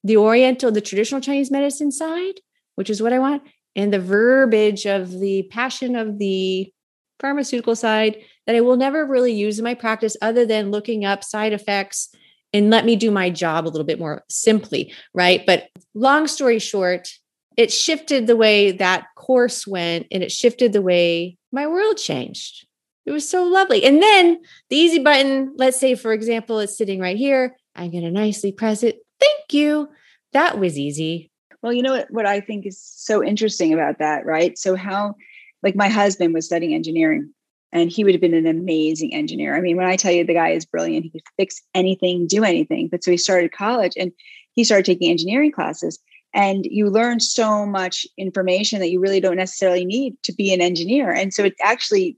the 0.07 0.17
Oriental, 0.17 0.71
the 0.71 0.81
traditional 0.81 1.21
Chinese 1.21 1.51
medicine 1.51 1.91
side, 1.91 2.39
which 2.75 2.89
is 2.89 3.01
what 3.01 3.13
I 3.13 3.19
want, 3.19 3.43
and 3.75 3.93
the 3.93 3.99
verbiage 3.99 4.85
of 4.85 5.11
the 5.11 5.43
passion 5.51 5.95
of 5.95 6.17
the 6.17 6.71
pharmaceutical 7.19 7.75
side 7.75 8.17
that 8.45 8.55
I 8.55 8.61
will 8.61 8.77
never 8.77 9.05
really 9.05 9.33
use 9.33 9.59
in 9.59 9.63
my 9.63 9.73
practice, 9.73 10.15
other 10.21 10.45
than 10.45 10.71
looking 10.71 11.03
up 11.03 11.23
side 11.23 11.53
effects 11.53 12.09
and 12.53 12.69
let 12.69 12.85
me 12.85 12.95
do 12.95 13.11
my 13.11 13.29
job 13.29 13.65
a 13.65 13.69
little 13.69 13.85
bit 13.85 13.99
more 13.99 14.23
simply, 14.29 14.93
right? 15.13 15.45
But 15.45 15.67
long 15.93 16.27
story 16.27 16.59
short, 16.59 17.09
it 17.57 17.73
shifted 17.73 18.27
the 18.27 18.37
way 18.37 18.71
that 18.71 19.07
course 19.15 19.67
went 19.67 20.07
and 20.11 20.23
it 20.23 20.31
shifted 20.31 20.71
the 20.71 20.81
way 20.81 21.37
my 21.51 21.67
world 21.67 21.97
changed. 21.97 22.65
It 23.05 23.11
was 23.11 23.27
so 23.27 23.43
lovely. 23.43 23.83
And 23.83 24.01
then 24.01 24.39
the 24.69 24.77
easy 24.77 24.99
button, 24.99 25.53
let's 25.57 25.79
say, 25.79 25.95
for 25.95 26.13
example, 26.13 26.59
it's 26.59 26.77
sitting 26.77 26.99
right 26.99 27.17
here. 27.17 27.57
I'm 27.75 27.91
going 27.91 28.03
to 28.03 28.11
nicely 28.11 28.51
press 28.51 28.83
it. 28.83 28.99
Thank 29.19 29.53
you. 29.53 29.89
That 30.33 30.59
was 30.59 30.77
easy. 30.77 31.31
Well, 31.61 31.73
you 31.73 31.81
know 31.81 31.93
what, 31.93 32.11
what 32.11 32.25
I 32.25 32.39
think 32.39 32.65
is 32.65 32.79
so 32.79 33.23
interesting 33.23 33.73
about 33.73 33.99
that, 33.99 34.25
right? 34.25 34.57
So, 34.57 34.75
how, 34.75 35.15
like, 35.63 35.75
my 35.75 35.89
husband 35.89 36.33
was 36.33 36.45
studying 36.45 36.73
engineering 36.73 37.33
and 37.71 37.91
he 37.91 38.03
would 38.03 38.13
have 38.13 38.21
been 38.21 38.33
an 38.33 38.47
amazing 38.47 39.13
engineer. 39.13 39.55
I 39.55 39.61
mean, 39.61 39.75
when 39.75 39.87
I 39.87 39.95
tell 39.95 40.11
you 40.11 40.23
the 40.23 40.33
guy 40.33 40.49
is 40.49 40.65
brilliant, 40.65 41.03
he 41.03 41.09
could 41.09 41.21
fix 41.37 41.61
anything, 41.73 42.27
do 42.27 42.43
anything. 42.43 42.87
But 42.87 43.03
so 43.03 43.11
he 43.11 43.17
started 43.17 43.51
college 43.51 43.93
and 43.97 44.11
he 44.53 44.63
started 44.63 44.85
taking 44.85 45.09
engineering 45.09 45.51
classes. 45.51 45.99
And 46.33 46.65
you 46.65 46.89
learn 46.89 47.19
so 47.19 47.65
much 47.65 48.05
information 48.17 48.79
that 48.79 48.89
you 48.89 48.99
really 48.99 49.19
don't 49.19 49.37
necessarily 49.37 49.85
need 49.85 50.15
to 50.23 50.33
be 50.33 50.53
an 50.53 50.61
engineer. 50.61 51.11
And 51.11 51.33
so 51.33 51.45
it 51.45 51.55
actually, 51.63 52.17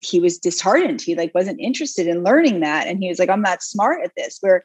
he 0.00 0.20
was 0.20 0.38
disheartened. 0.38 1.02
He 1.02 1.16
like 1.16 1.34
wasn't 1.34 1.60
interested 1.60 2.06
in 2.06 2.22
learning 2.22 2.60
that. 2.60 2.86
And 2.86 3.00
he 3.00 3.08
was 3.08 3.18
like, 3.18 3.30
I'm 3.30 3.42
not 3.42 3.62
smart 3.62 4.04
at 4.04 4.12
this. 4.16 4.38
Where 4.40 4.62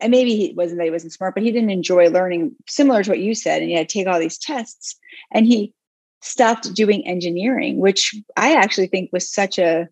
and 0.00 0.10
maybe 0.10 0.36
he 0.36 0.52
wasn't 0.54 0.78
that 0.78 0.84
he 0.84 0.90
wasn't 0.90 1.12
smart, 1.12 1.34
but 1.34 1.42
he 1.42 1.50
didn't 1.50 1.70
enjoy 1.70 2.10
learning 2.10 2.54
similar 2.68 3.02
to 3.02 3.10
what 3.10 3.18
you 3.18 3.34
said. 3.34 3.62
And 3.62 3.70
he 3.70 3.76
had 3.76 3.88
to 3.88 3.98
take 3.98 4.06
all 4.06 4.18
these 4.18 4.38
tests. 4.38 4.96
And 5.32 5.46
he 5.46 5.72
stopped 6.20 6.74
doing 6.74 7.06
engineering, 7.06 7.78
which 7.78 8.14
I 8.36 8.54
actually 8.54 8.88
think 8.88 9.10
was 9.12 9.30
such 9.30 9.58
a 9.58 9.88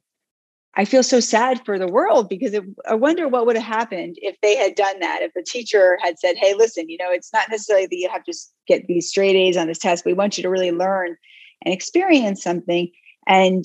I 0.77 0.85
feel 0.85 1.05
so 1.05 1.21
sad 1.21 1.65
for 1.65 1.79
the 1.79 1.87
world 1.87 2.29
because 2.29 2.53
it, 2.53 2.65
I 2.85 2.95
wonder 2.95 3.29
what 3.29 3.47
would 3.47 3.55
have 3.55 3.65
happened 3.65 4.17
if 4.21 4.37
they 4.41 4.57
had 4.57 4.75
done 4.75 4.99
that. 4.99 5.23
If 5.23 5.33
the 5.33 5.43
teacher 5.43 5.99
had 6.03 6.19
said, 6.19 6.37
"Hey, 6.37 6.55
listen, 6.55 6.89
you 6.89 6.99
know, 6.99 7.11
it's 7.11 7.33
not 7.33 7.49
necessarily 7.49 7.87
that 7.87 7.97
you 7.97 8.09
have 8.09 8.25
to 8.25 8.35
get 8.67 8.87
these 8.89 9.09
straight 9.09 9.37
A's 9.37 9.57
on 9.57 9.69
this 9.69 9.79
test. 9.79 10.05
We 10.05 10.15
want 10.15 10.37
you 10.37 10.43
to 10.43 10.51
really 10.51 10.73
learn 10.73 11.17
and 11.65 11.73
experience 11.73 12.43
something, 12.43 12.91
and 13.29 13.65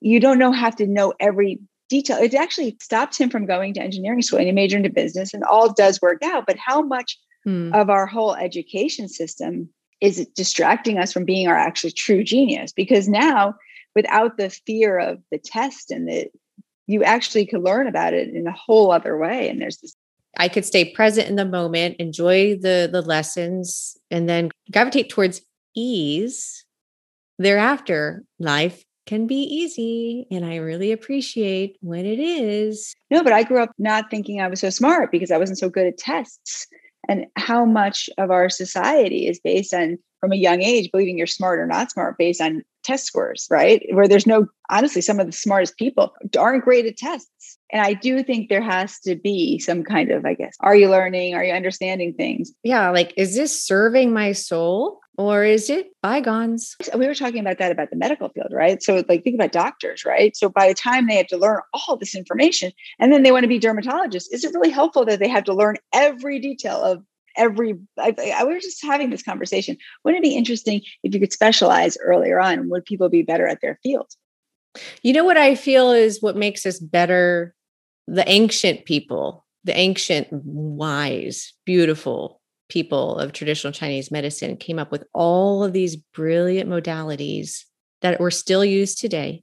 you 0.00 0.20
don't 0.20 0.38
know 0.38 0.52
have 0.52 0.76
to 0.76 0.86
know 0.86 1.12
every 1.18 1.58
detail." 1.88 2.18
It 2.18 2.34
actually 2.34 2.76
stopped 2.80 3.18
him 3.18 3.30
from 3.30 3.46
going 3.46 3.74
to 3.74 3.80
engineering 3.80 4.22
school, 4.22 4.38
and 4.38 4.46
he 4.46 4.52
majored 4.52 4.78
into 4.78 4.90
business, 4.90 5.34
and 5.34 5.44
all 5.44 5.72
does 5.72 6.00
work 6.00 6.22
out. 6.22 6.46
But 6.46 6.56
how 6.58 6.82
much 6.82 7.18
hmm. 7.44 7.72
of 7.74 7.90
our 7.90 8.06
whole 8.06 8.34
education 8.34 9.08
system 9.08 9.68
is 10.00 10.26
distracting 10.34 10.98
us 10.98 11.12
from 11.12 11.24
being 11.24 11.48
our 11.48 11.56
actually 11.56 11.92
true 11.92 12.22
genius 12.22 12.72
because 12.72 13.08
now 13.08 13.54
without 13.94 14.36
the 14.36 14.50
fear 14.50 14.98
of 14.98 15.18
the 15.30 15.38
test 15.38 15.90
and 15.90 16.08
the 16.08 16.28
you 16.86 17.02
actually 17.02 17.46
could 17.46 17.62
learn 17.62 17.86
about 17.86 18.12
it 18.12 18.28
in 18.28 18.46
a 18.46 18.52
whole 18.52 18.92
other 18.92 19.16
way 19.16 19.48
and 19.48 19.60
there's 19.60 19.78
this 19.78 19.94
i 20.38 20.48
could 20.48 20.64
stay 20.64 20.92
present 20.92 21.28
in 21.28 21.36
the 21.36 21.44
moment 21.44 21.96
enjoy 21.98 22.54
the 22.56 22.88
the 22.90 23.00
lessons 23.00 23.96
and 24.10 24.28
then 24.28 24.50
gravitate 24.70 25.08
towards 25.08 25.40
ease 25.74 26.64
thereafter 27.38 28.24
life 28.38 28.84
can 29.06 29.26
be 29.26 29.36
easy 29.36 30.26
and 30.30 30.44
i 30.44 30.56
really 30.56 30.92
appreciate 30.92 31.76
when 31.80 32.06
it 32.06 32.18
is. 32.18 32.94
No 33.10 33.22
but 33.22 33.32
i 33.32 33.42
grew 33.42 33.62
up 33.62 33.70
not 33.78 34.10
thinking 34.10 34.40
i 34.40 34.48
was 34.48 34.60
so 34.60 34.70
smart 34.70 35.10
because 35.10 35.30
i 35.30 35.38
wasn't 35.38 35.58
so 35.58 35.68
good 35.68 35.86
at 35.86 35.98
tests 35.98 36.66
and 37.08 37.26
how 37.36 37.64
much 37.64 38.08
of 38.18 38.30
our 38.30 38.48
society 38.48 39.26
is 39.28 39.38
based 39.40 39.74
on 39.74 39.98
from 40.20 40.32
a 40.32 40.36
young 40.36 40.62
age 40.62 40.90
believing 40.90 41.18
you're 41.18 41.26
smart 41.26 41.58
or 41.58 41.66
not 41.66 41.90
smart 41.90 42.16
based 42.18 42.40
on 42.40 42.62
test 42.82 43.06
scores 43.06 43.46
right? 43.50 43.82
Where 43.92 44.08
there's 44.08 44.26
no 44.26 44.46
honestly 44.70 45.00
some 45.00 45.20
of 45.20 45.26
the 45.26 45.32
smartest 45.32 45.76
people 45.76 46.14
aren't 46.38 46.64
great 46.64 46.86
at 46.86 46.96
tests. 46.96 47.58
And 47.70 47.82
i 47.82 47.92
do 47.92 48.22
think 48.22 48.48
there 48.48 48.62
has 48.62 49.00
to 49.00 49.16
be 49.16 49.58
some 49.58 49.82
kind 49.82 50.10
of 50.10 50.24
i 50.24 50.34
guess 50.34 50.54
are 50.60 50.76
you 50.76 50.88
learning? 50.88 51.34
Are 51.34 51.44
you 51.44 51.52
understanding 51.52 52.14
things? 52.14 52.52
Yeah 52.62 52.90
like 52.90 53.12
is 53.16 53.34
this 53.34 53.64
serving 53.64 54.12
my 54.12 54.32
soul 54.32 55.00
or 55.16 55.44
is 55.44 55.70
it 55.70 55.88
bygones? 56.02 56.76
We 56.94 57.06
were 57.06 57.14
talking 57.14 57.40
about 57.40 57.58
that 57.58 57.70
about 57.70 57.90
the 57.90 57.96
medical 57.96 58.28
field, 58.28 58.48
right? 58.50 58.82
So, 58.82 59.04
like, 59.08 59.22
think 59.22 59.34
about 59.34 59.52
doctors, 59.52 60.04
right? 60.04 60.36
So, 60.36 60.48
by 60.48 60.68
the 60.68 60.74
time 60.74 61.06
they 61.06 61.16
have 61.16 61.28
to 61.28 61.36
learn 61.36 61.60
all 61.72 61.96
this 61.96 62.14
information 62.14 62.72
and 62.98 63.12
then 63.12 63.22
they 63.22 63.32
want 63.32 63.44
to 63.44 63.48
be 63.48 63.60
dermatologists, 63.60 64.26
is 64.32 64.44
it 64.44 64.52
really 64.54 64.70
helpful 64.70 65.04
that 65.04 65.20
they 65.20 65.28
have 65.28 65.44
to 65.44 65.54
learn 65.54 65.76
every 65.92 66.40
detail 66.40 66.82
of 66.82 67.04
every? 67.36 67.78
I, 67.98 68.14
I, 68.36 68.44
we 68.44 68.54
were 68.54 68.60
just 68.60 68.84
having 68.84 69.10
this 69.10 69.22
conversation. 69.22 69.76
Wouldn't 70.04 70.24
it 70.24 70.28
be 70.28 70.36
interesting 70.36 70.82
if 71.02 71.14
you 71.14 71.20
could 71.20 71.32
specialize 71.32 71.96
earlier 72.02 72.40
on? 72.40 72.68
Would 72.70 72.84
people 72.84 73.08
be 73.08 73.22
better 73.22 73.46
at 73.46 73.60
their 73.60 73.78
field? 73.82 74.10
You 75.02 75.12
know 75.12 75.24
what 75.24 75.36
I 75.36 75.54
feel 75.54 75.92
is 75.92 76.20
what 76.20 76.36
makes 76.36 76.66
us 76.66 76.80
better 76.80 77.54
the 78.06 78.28
ancient 78.28 78.84
people, 78.84 79.46
the 79.62 79.76
ancient, 79.76 80.28
wise, 80.30 81.54
beautiful 81.64 82.40
people 82.68 83.18
of 83.18 83.32
traditional 83.32 83.72
Chinese 83.72 84.10
medicine 84.10 84.56
came 84.56 84.78
up 84.78 84.90
with 84.90 85.04
all 85.12 85.62
of 85.62 85.72
these 85.72 85.96
brilliant 85.96 86.68
modalities 86.68 87.64
that 88.00 88.20
were 88.20 88.30
still 88.30 88.64
used 88.64 88.98
today 88.98 89.42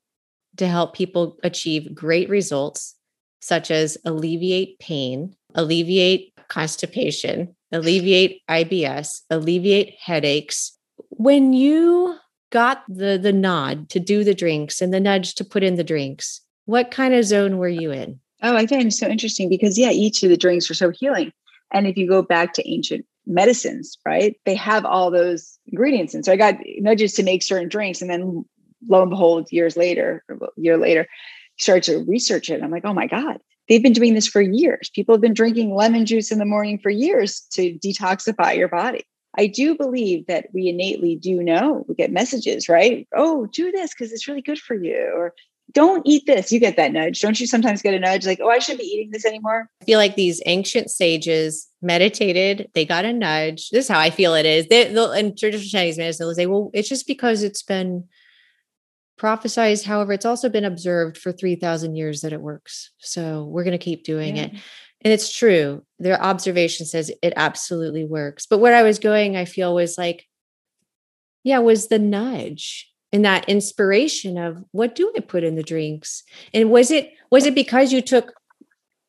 to 0.58 0.68
help 0.68 0.94
people 0.94 1.38
achieve 1.44 1.96
great 1.96 2.30
results, 2.30 2.96
such 3.42 3.72
as 3.72 3.98
alleviate 4.06 4.80
pain, 4.80 5.36
alleviate 5.56 6.34
constipation, 6.48 7.56
alleviate 7.72 8.42
IBS, 8.50 9.22
alleviate 9.30 9.96
headaches. 10.00 10.78
When 11.10 11.54
you 11.54 12.18
got 12.52 12.84
the 12.90 13.18
the 13.18 13.32
nod 13.32 13.90
to 13.90 14.00
do 14.00 14.24
the 14.24 14.36
drinks 14.36 14.82
and 14.82 14.94
the 14.94 15.00
nudge 15.00 15.36
to 15.36 15.46
put 15.46 15.64
in 15.64 15.76
the 15.76 15.84
drinks, 15.84 16.42
what 16.66 16.92
kind 16.92 17.14
of 17.14 17.26
zone 17.26 17.58
were 17.58 17.70
you 17.70 17.92
in? 17.92 18.20
Oh, 18.44 18.56
I 18.56 18.68
find 18.68 18.88
it 18.88 18.94
so 18.94 19.08
interesting 19.08 19.50
because 19.50 19.78
yeah, 19.78 19.92
each 19.92 20.24
of 20.24 20.30
the 20.30 20.38
drinks 20.38 20.70
are 20.70 20.76
so 20.76 20.92
healing. 20.92 21.32
And 21.74 21.88
if 21.88 21.96
you 21.96 22.08
go 22.08 22.22
back 22.22 22.54
to 22.54 22.70
ancient 22.70 23.06
medicines, 23.26 23.98
right? 24.06 24.36
They 24.46 24.56
have 24.56 24.86
all 24.86 25.12
those 25.12 25.58
ingredients. 25.68 26.14
And 26.14 26.26
so 26.26 26.32
I 26.32 26.38
got 26.38 26.56
nudges 26.80 27.14
to 27.14 27.24
make 27.24 27.44
certain 27.44 27.70
drinks. 27.70 28.02
And 28.02 28.10
then 28.10 28.46
lo 28.88 29.02
and 29.02 29.10
behold, 29.10 29.52
years 29.52 29.78
later, 29.78 30.24
a 30.30 30.36
year 30.58 30.78
later, 30.78 31.08
started 31.58 31.84
to 31.84 32.06
research 32.10 32.50
it. 32.50 32.64
I'm 32.64 32.72
like, 32.72 32.86
oh 32.86 32.94
my 32.94 33.08
God, 33.08 33.38
they've 33.70 33.84
been 33.84 33.94
doing 33.94 34.14
this 34.14 34.28
for 34.28 34.42
years. 34.42 34.90
People 34.94 35.14
have 35.16 35.22
been 35.22 35.34
drinking 35.34 35.76
lemon 35.76 36.06
juice 36.06 36.32
in 36.32 36.40
the 36.40 36.46
morning 36.46 36.80
for 36.80 36.90
years 36.90 37.42
to 37.54 37.78
detoxify 37.80 38.56
your 38.56 38.68
body. 38.68 39.04
I 39.38 39.48
do 39.48 39.78
believe 39.78 40.28
that 40.28 40.48
we 40.54 40.68
innately 40.68 41.16
do 41.16 41.42
know. 41.42 41.86
We 41.88 41.96
get 41.96 42.12
messages, 42.12 42.68
right? 42.68 43.08
Oh, 43.16 43.46
do 43.54 43.72
this 43.72 43.94
because 43.94 44.12
it's 44.12 44.28
really 44.28 44.42
good 44.42 44.60
for 44.60 44.76
you. 44.76 45.14
Or 45.16 45.34
don't 45.74 46.02
eat 46.06 46.26
this. 46.26 46.52
You 46.52 46.60
get 46.60 46.76
that 46.78 46.92
nudge. 46.92 47.20
Don't 47.22 47.40
you 47.40 47.48
sometimes 47.48 47.82
get 47.82 47.94
a 47.94 48.00
nudge 48.00 48.26
like, 48.26 48.40
oh, 48.42 48.50
I 48.50 48.60
shouldn't 48.60 48.82
be 48.82 48.88
eating 48.88 49.12
this 49.12 49.26
anymore? 49.26 49.70
I 49.82 49.86
feel 49.86 50.00
like 50.00 50.16
these 50.16 50.42
ancient 50.46 50.90
sages 50.90 51.68
meditated, 51.82 52.70
they 52.74 52.86
got 52.86 53.06
a 53.06 53.14
nudge. 53.14 53.70
This 53.70 53.86
is 53.86 53.90
how 53.90 54.00
I 54.00 54.10
feel 54.10 54.34
it 54.34 54.46
is. 54.46 54.68
They, 54.68 54.92
they'll, 54.92 55.12
in 55.12 55.36
traditional 55.36 55.70
Chinese 55.70 55.98
medicine, 55.98 56.26
they'll 56.26 56.36
say, 56.36 56.46
well, 56.46 56.72
it's 56.74 56.90
just 56.90 57.08
because 57.08 57.44
it's 57.44 57.64
been 57.64 58.06
prophesized. 59.20 59.86
However, 59.86 60.14
it's 60.14 60.26
also 60.26 60.50
been 60.50 60.66
observed 60.66 61.18
for 61.18 61.32
3,000 61.32 61.96
years 61.96 62.22
that 62.22 62.34
it 62.34 62.42
works. 62.42 62.92
So 63.00 63.46
we're 63.46 63.64
going 63.64 63.78
to 63.78 63.84
keep 63.84 64.04
doing 64.04 64.38
yeah. 64.38 64.44
it. 64.44 64.52
And 65.04 65.12
it's 65.12 65.36
true. 65.36 65.84
Their 66.00 66.22
observation 66.22 66.86
says 66.86 67.12
it 67.22 67.34
absolutely 67.36 68.06
works. 68.06 68.46
But 68.46 68.60
where 68.60 68.76
I 68.76 68.84
was 68.84 69.00
going, 69.00 69.36
I 69.36 69.46
feel 69.46 69.74
was 69.74 69.98
like, 69.98 70.28
yeah, 71.44 71.60
was 71.60 71.88
the 71.88 71.98
nudge 71.98 72.91
and 73.14 73.26
that 73.26 73.48
inspiration 73.50 74.38
of 74.38 74.64
what 74.72 74.96
do 74.96 75.12
I 75.16 75.20
put 75.20 75.44
in 75.44 75.56
the 75.56 75.64
drinks? 75.64 76.24
And 76.54 76.70
was 76.70 76.92
it 76.92 77.14
was 77.30 77.46
it 77.46 77.56
because 77.56 77.92
you 77.92 78.02
took 78.02 78.34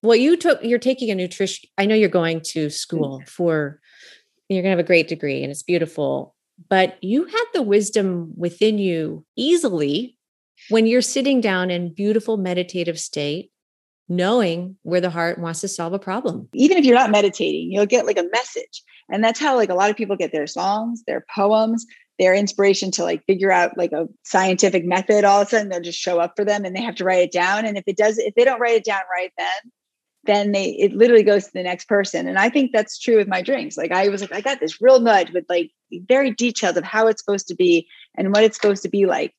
well, 0.03 0.17
you 0.17 0.37
took 0.37 0.63
you're 0.63 0.79
taking 0.79 1.11
a 1.11 1.15
nutrition. 1.15 1.69
I 1.79 1.87
know 1.87 1.95
you're 1.95 2.09
going 2.09 2.41
to 2.47 2.71
school 2.71 3.21
mm. 3.21 3.29
for 3.29 3.81
you're 4.49 4.63
gonna 4.63 4.71
have 4.71 4.79
a 4.79 4.85
great 4.85 5.09
degree 5.09 5.43
and 5.43 5.51
it's 5.51 5.63
beautiful, 5.63 6.35
but 6.69 6.99
you 7.03 7.25
had 7.25 7.45
the 7.55 7.63
wisdom 7.63 8.33
within 8.37 8.79
you 8.79 9.25
easily 9.37 10.17
when 10.69 10.87
you're 10.87 11.03
sitting 11.03 11.41
down 11.41 11.71
in 11.71 11.95
beautiful 11.95 12.37
meditative 12.37 12.99
state 12.99 13.51
knowing 14.09 14.77
where 14.83 15.01
the 15.01 15.11
heart 15.11 15.39
wants 15.39 15.61
to 15.61 15.69
solve 15.69 15.93
a 15.93 15.99
problem 15.99 16.49
even 16.53 16.77
if 16.77 16.85
you're 16.85 16.95
not 16.95 17.11
meditating 17.11 17.71
you'll 17.71 17.87
get 17.87 18.05
like 18.05 18.19
a 18.19 18.29
message 18.33 18.83
and 19.11 19.23
that's 19.23 19.41
how 19.41 19.57
like 19.57 19.71
a 19.71 19.75
lot 19.75 19.91
of 19.91 19.97
people 19.97 20.17
get 20.17 20.33
their 20.33 20.47
songs 20.47 21.03
their 21.07 21.25
poems 21.35 21.87
their 22.19 22.35
inspiration 22.35 22.91
to 22.93 23.05
like 23.05 23.25
figure 23.27 23.51
out 23.51 23.77
like 23.77 23.93
a 23.93 24.09
scientific 24.25 24.85
method 24.85 25.25
all 25.25 25.41
of 25.41 25.47
a 25.47 25.51
sudden 25.51 25.69
they'll 25.69 25.81
just 25.81 25.99
show 25.99 26.19
up 26.19 26.35
for 26.37 26.45
them 26.45 26.65
and 26.65 26.77
they 26.77 26.83
have 26.83 26.95
to 26.97 27.05
write 27.05 27.23
it 27.23 27.33
down. 27.33 27.65
And 27.65 27.77
if 27.77 27.85
it 27.87 27.97
does 27.97 28.19
if 28.19 28.35
they 28.35 28.45
don't 28.45 28.61
write 28.61 28.77
it 28.77 28.85
down 28.85 29.01
right 29.11 29.33
then 29.39 29.73
then 30.25 30.53
they 30.53 30.71
it 30.71 30.93
literally 30.93 31.25
goes 31.25 31.47
to 31.47 31.53
the 31.53 31.63
next 31.63 31.89
person. 31.89 32.29
And 32.29 32.39
i 32.39 32.49
think 32.49 32.73
that's 32.73 32.99
true 32.99 33.17
with 33.17 33.29
my 33.29 33.43
drinks. 33.43 33.77
Like 33.77 33.93
i 33.93 34.09
was 34.09 34.21
like 34.21 34.33
i 34.33 34.41
got 34.41 34.61
this 34.61 34.81
real 34.81 35.01
nudge 35.01 35.33
with 35.33 35.45
like 35.49 35.71
very 36.09 36.31
detailed 36.33 36.77
of 36.77 36.85
how 36.85 37.07
it's 37.07 37.23
supposed 37.23 37.49
to 37.49 37.55
be 37.55 37.89
and 38.17 38.33
what 38.33 38.45
it's 38.45 38.57
supposed 38.57 38.83
to 38.83 38.89
be 38.89 39.07
like. 39.07 39.35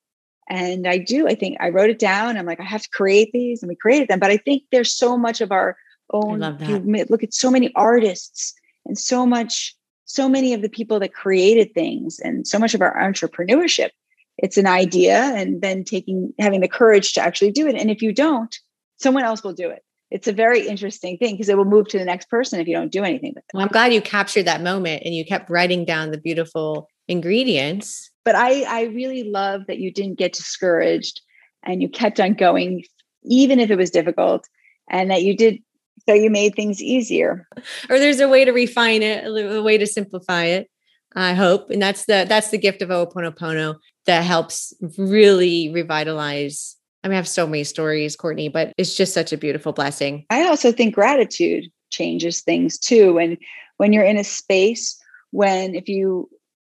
And 0.49 0.87
i 0.87 0.97
do 0.97 1.27
i 1.27 1.35
think 1.35 1.57
i 1.59 1.69
wrote 1.69 1.89
it 1.89 1.99
down. 1.99 2.37
I'm 2.37 2.45
like 2.45 2.59
i 2.59 2.63
have 2.65 2.83
to 2.83 2.89
create 2.89 3.31
these. 3.33 3.61
And 3.61 3.69
we 3.69 3.75
created 3.75 4.07
them. 4.07 4.19
But 4.19 4.31
i 4.31 4.37
think 4.37 4.63
there's 4.71 4.93
so 4.93 5.17
much 5.17 5.41
of 5.41 5.51
our 5.51 5.77
own 6.11 6.41
you 6.67 7.05
look 7.09 7.23
at 7.23 7.33
so 7.33 7.49
many 7.49 7.71
artists 7.75 8.53
and 8.85 8.97
so 8.97 9.25
much 9.25 9.75
so 10.05 10.27
many 10.27 10.53
of 10.53 10.61
the 10.61 10.69
people 10.69 10.99
that 10.99 11.13
created 11.13 11.73
things 11.73 12.19
and 12.19 12.47
so 12.47 12.59
much 12.59 12.73
of 12.73 12.81
our 12.81 12.95
entrepreneurship 12.95 13.89
it's 14.37 14.57
an 14.57 14.67
idea 14.67 15.31
and 15.35 15.61
then 15.61 15.83
taking 15.83 16.33
having 16.39 16.61
the 16.61 16.67
courage 16.67 17.13
to 17.13 17.21
actually 17.21 17.51
do 17.51 17.67
it 17.67 17.75
and 17.75 17.91
if 17.91 18.01
you 18.01 18.13
don't 18.13 18.57
someone 18.97 19.23
else 19.23 19.43
will 19.43 19.53
do 19.53 19.69
it 19.69 19.83
it's 20.13 20.27
a 20.27 20.31
very 20.31 20.67
interesting 20.67 21.17
thing 21.17 21.33
because 21.33 21.49
it 21.49 21.57
will 21.57 21.65
move 21.65 21.87
to 21.87 21.97
the 21.97 22.05
next 22.05 22.29
person 22.29 22.59
if 22.59 22.67
you 22.67 22.75
don't 22.75 22.91
do 22.91 23.03
anything 23.03 23.31
with 23.35 23.43
it. 23.43 23.51
Well, 23.51 23.63
I'm 23.63 23.69
glad 23.69 23.93
you 23.93 24.01
captured 24.01 24.43
that 24.43 24.61
moment 24.61 25.01
and 25.03 25.15
you 25.15 25.25
kept 25.25 25.49
writing 25.49 25.85
down 25.85 26.11
the 26.11 26.19
beautiful 26.19 26.87
ingredients. 27.07 28.11
But 28.23 28.35
I, 28.35 28.61
I 28.61 28.83
really 28.83 29.23
love 29.23 29.63
that 29.67 29.79
you 29.79 29.91
didn't 29.91 30.19
get 30.19 30.33
discouraged 30.33 31.19
and 31.63 31.81
you 31.81 31.89
kept 31.89 32.19
on 32.19 32.35
going, 32.35 32.83
even 33.23 33.59
if 33.59 33.71
it 33.71 33.75
was 33.75 33.89
difficult, 33.89 34.47
and 34.87 35.09
that 35.09 35.23
you 35.23 35.35
did 35.35 35.63
so 36.07 36.13
you 36.13 36.29
made 36.29 36.55
things 36.55 36.81
easier 36.81 37.47
or 37.89 37.99
there's 37.99 38.19
a 38.19 38.27
way 38.27 38.45
to 38.45 38.51
refine 38.51 39.01
it 39.01 39.25
a 39.25 39.61
way 39.61 39.77
to 39.77 39.87
simplify 39.87 40.45
it 40.45 40.69
i 41.15 41.33
hope 41.33 41.69
and 41.69 41.81
that's 41.81 42.05
the 42.05 42.25
that's 42.27 42.49
the 42.49 42.57
gift 42.57 42.81
of 42.81 42.89
Ho'oponopono 42.89 43.75
that 44.05 44.23
helps 44.23 44.73
really 44.97 45.71
revitalize 45.73 46.77
I 47.05 47.09
mean, 47.09 47.15
I 47.15 47.17
have 47.17 47.27
so 47.27 47.45
many 47.45 47.65
stories, 47.65 48.15
Courtney, 48.15 48.47
but 48.47 48.71
it's 48.77 48.95
just 48.95 49.13
such 49.13 49.33
a 49.33 49.37
beautiful 49.37 49.73
blessing. 49.73 50.25
I 50.29 50.47
also 50.47 50.71
think 50.71 50.95
gratitude 50.95 51.65
changes 51.89 52.39
things 52.39 52.79
too. 52.79 53.17
And 53.17 53.37
when 53.75 53.91
you're 53.91 54.05
in 54.05 54.15
a 54.15 54.23
space 54.23 54.97
when 55.33 55.73
if 55.73 55.89
you 55.89 56.29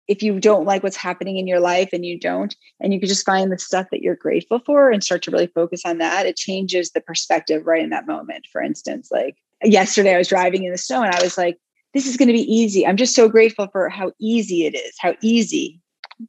if 0.10 0.24
you 0.24 0.40
don't 0.40 0.66
like 0.66 0.82
what's 0.82 0.98
happening 0.98 1.38
in 1.38 1.46
your 1.46 1.60
life 1.60 1.90
and 1.94 2.04
you 2.04 2.20
don't, 2.20 2.56
and 2.80 2.92
you 2.92 3.00
can 3.00 3.08
just 3.08 3.26
find 3.26 3.52
the 3.52 3.60
stuff 3.60 3.86
that 3.92 4.02
you're 4.02 4.16
grateful 4.16 4.60
for 4.66 4.90
and 4.90 5.04
start 5.04 5.22
to 5.22 5.32
really 5.32 5.48
focus 5.48 5.84
on 5.86 6.00
that, 6.00 6.26
it 6.26 6.36
changes 6.36 6.90
the 6.90 7.00
perspective 7.00 7.68
right 7.68 7.84
in 7.84 7.92
that 7.92 8.08
moment. 8.08 8.48
For 8.52 8.60
instance, 8.60 9.10
like 9.12 9.38
yesterday 9.64 10.16
I 10.16 10.18
was 10.18 10.28
driving 10.28 10.64
in 10.64 10.72
the 10.72 10.80
snow 10.80 11.04
and 11.04 11.14
I 11.14 11.22
was 11.22 11.38
like, 11.38 11.60
this 11.94 12.08
is 12.08 12.18
going 12.18 12.28
to 12.28 12.34
be 12.34 12.52
easy. 12.52 12.88
I'm 12.88 12.98
just 12.98 13.14
so 13.14 13.30
grateful 13.30 13.68
for 13.72 13.88
how 13.88 14.12
easy 14.20 14.66
it 14.66 14.74
is, 14.76 14.96
how 15.00 15.14
easy 15.22 15.80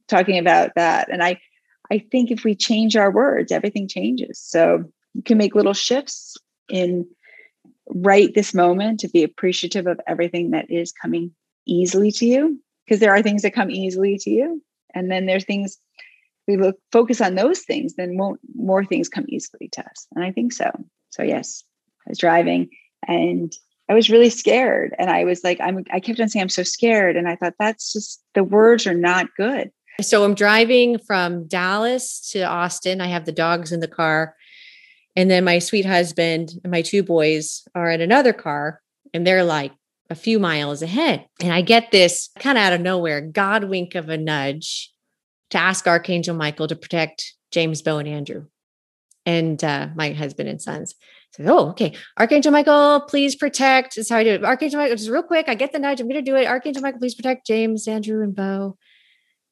talking 0.09 0.39
about 0.39 0.73
that. 0.77 1.09
And 1.11 1.23
I, 1.23 1.41
I 1.91 2.01
think 2.13 2.31
if 2.31 2.45
we 2.45 2.55
change 2.55 2.97
our 2.97 3.11
words, 3.11 3.51
everything 3.51 3.89
changes. 3.89 4.39
So 4.39 4.85
you 5.15 5.23
can 5.23 5.39
make 5.39 5.55
little 5.55 5.73
shifts 5.73 6.37
in 6.69 7.07
right 7.87 8.35
this 8.35 8.53
moment 8.53 9.01
to 9.01 9.09
be 9.09 9.23
appreciative 9.23 9.87
of 9.87 9.99
everything 10.07 10.51
that 10.51 10.71
is 10.71 10.93
coming 10.93 11.33
easily 11.67 12.13
to 12.13 12.27
you 12.27 12.61
because 12.91 13.01
there 13.01 13.15
are 13.15 13.23
things 13.23 13.43
that 13.43 13.55
come 13.55 13.71
easily 13.71 14.19
to 14.19 14.31
you 14.31 14.61
and 14.95 15.11
then 15.11 15.27
there's 15.27 15.45
things 15.45 15.79
we 16.49 16.57
look 16.57 16.77
focus 16.91 17.21
on 17.21 17.37
those 17.37 17.61
things 17.61 17.95
then 17.95 18.19
won't 18.19 18.41
more 18.57 18.85
things 18.85 19.09
come 19.09 19.25
easily 19.29 19.69
to 19.69 19.81
us 19.81 20.09
and 20.15 20.25
i 20.25 20.33
think 20.33 20.53
so. 20.53 20.71
So 21.11 21.23
yes 21.23 21.63
i 22.07 22.11
was 22.11 22.19
driving 22.19 22.69
and 23.07 23.53
i 23.89 23.95
was 23.95 24.11
really 24.11 24.31
scared 24.31 24.95
and 24.99 25.09
i 25.09 25.25
was 25.25 25.45
like 25.45 25.61
i'm 25.61 25.85
i 25.93 26.01
kept 26.01 26.19
on 26.19 26.29
saying 26.29 26.43
i'm 26.43 26.49
so 26.49 26.65
scared 26.65 27.17
and 27.17 27.29
i 27.29 27.37
thought 27.37 27.55
that's 27.59 27.93
just 27.93 28.23
the 28.35 28.45
words 28.45 28.87
are 28.87 28.95
not 28.95 29.27
good. 29.37 29.71
So 30.01 30.25
i'm 30.25 30.35
driving 30.35 30.99
from 30.99 31.47
dallas 31.47 32.29
to 32.33 32.43
austin. 32.43 33.01
I 33.01 33.07
have 33.07 33.25
the 33.25 33.33
dogs 33.33 33.71
in 33.71 33.79
the 33.79 33.89
car 33.89 34.35
and 35.15 35.31
then 35.31 35.45
my 35.45 35.61
sweet 35.61 35.87
husband 35.87 36.55
and 36.65 36.73
my 36.73 36.83
two 36.83 37.05
boys 37.05 37.63
are 37.75 37.91
in 37.91 38.01
another 38.01 38.33
car 38.33 38.83
and 39.15 39.25
they're 39.25 39.45
like 39.45 39.73
a 40.11 40.15
few 40.15 40.39
miles 40.39 40.83
ahead. 40.83 41.25
And 41.41 41.53
I 41.53 41.63
get 41.63 41.93
this 41.93 42.29
kind 42.39 42.59
of 42.59 42.63
out 42.63 42.73
of 42.73 42.81
nowhere 42.81 43.21
God 43.21 43.65
wink 43.65 43.95
of 43.95 44.09
a 44.09 44.19
nudge 44.19 44.93
to 45.51 45.59
ask 45.59 45.87
Archangel 45.87 46.37
Michael 46.37 46.69
to 46.69 46.77
protect 46.77 47.35
James, 47.51 47.81
Bo, 47.81 47.99
and 47.99 48.09
Andrew 48.09 48.47
and 49.25 49.63
uh, 49.63 49.89
my 49.95 50.13
husband 50.13 50.49
and 50.49 50.61
sons. 50.61 50.95
So, 51.33 51.45
oh, 51.47 51.69
okay. 51.71 51.95
Archangel 52.19 52.51
Michael, 52.51 53.03
please 53.03 53.37
protect. 53.37 53.97
Is 53.97 54.09
how 54.09 54.17
I 54.17 54.25
do 54.25 54.31
it. 54.31 54.45
Archangel 54.45 54.81
Michael, 54.81 54.97
just 54.97 55.11
real 55.11 55.23
quick. 55.23 55.49
I 55.49 55.55
get 55.55 55.73
the 55.73 55.79
nudge. 55.79 56.01
I'm 56.01 56.09
going 56.09 56.23
to 56.25 56.31
do 56.31 56.37
it. 56.37 56.47
Archangel 56.47 56.83
Michael, 56.83 56.99
please 56.99 57.15
protect 57.15 57.47
James, 57.47 57.87
Andrew, 57.87 58.23
and 58.23 58.35
Bo 58.35 58.77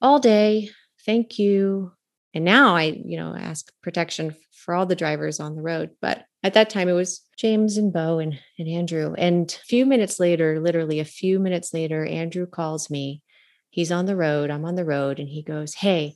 all 0.00 0.18
day. 0.18 0.70
Thank 1.06 1.38
you. 1.38 1.92
And 2.34 2.44
now 2.44 2.74
I, 2.74 3.00
you 3.04 3.16
know, 3.16 3.34
ask 3.34 3.72
protection 3.82 4.34
for 4.50 4.74
all 4.74 4.86
the 4.86 4.96
drivers 4.96 5.40
on 5.40 5.54
the 5.54 5.62
road. 5.62 5.90
But 6.00 6.24
at 6.42 6.54
that 6.54 6.70
time, 6.70 6.88
it 6.88 6.92
was 6.92 7.22
James 7.36 7.76
and 7.76 7.92
Bo 7.92 8.18
and, 8.18 8.38
and 8.58 8.68
Andrew. 8.68 9.14
And 9.18 9.50
a 9.50 9.64
few 9.66 9.84
minutes 9.84 10.20
later, 10.20 10.60
literally 10.60 11.00
a 11.00 11.04
few 11.04 11.38
minutes 11.38 11.74
later, 11.74 12.04
Andrew 12.04 12.46
calls 12.46 12.90
me. 12.90 13.22
He's 13.70 13.92
on 13.92 14.06
the 14.06 14.16
road. 14.16 14.50
I'm 14.50 14.64
on 14.64 14.76
the 14.76 14.84
road. 14.84 15.18
And 15.18 15.28
he 15.28 15.42
goes, 15.42 15.74
Hey, 15.74 16.14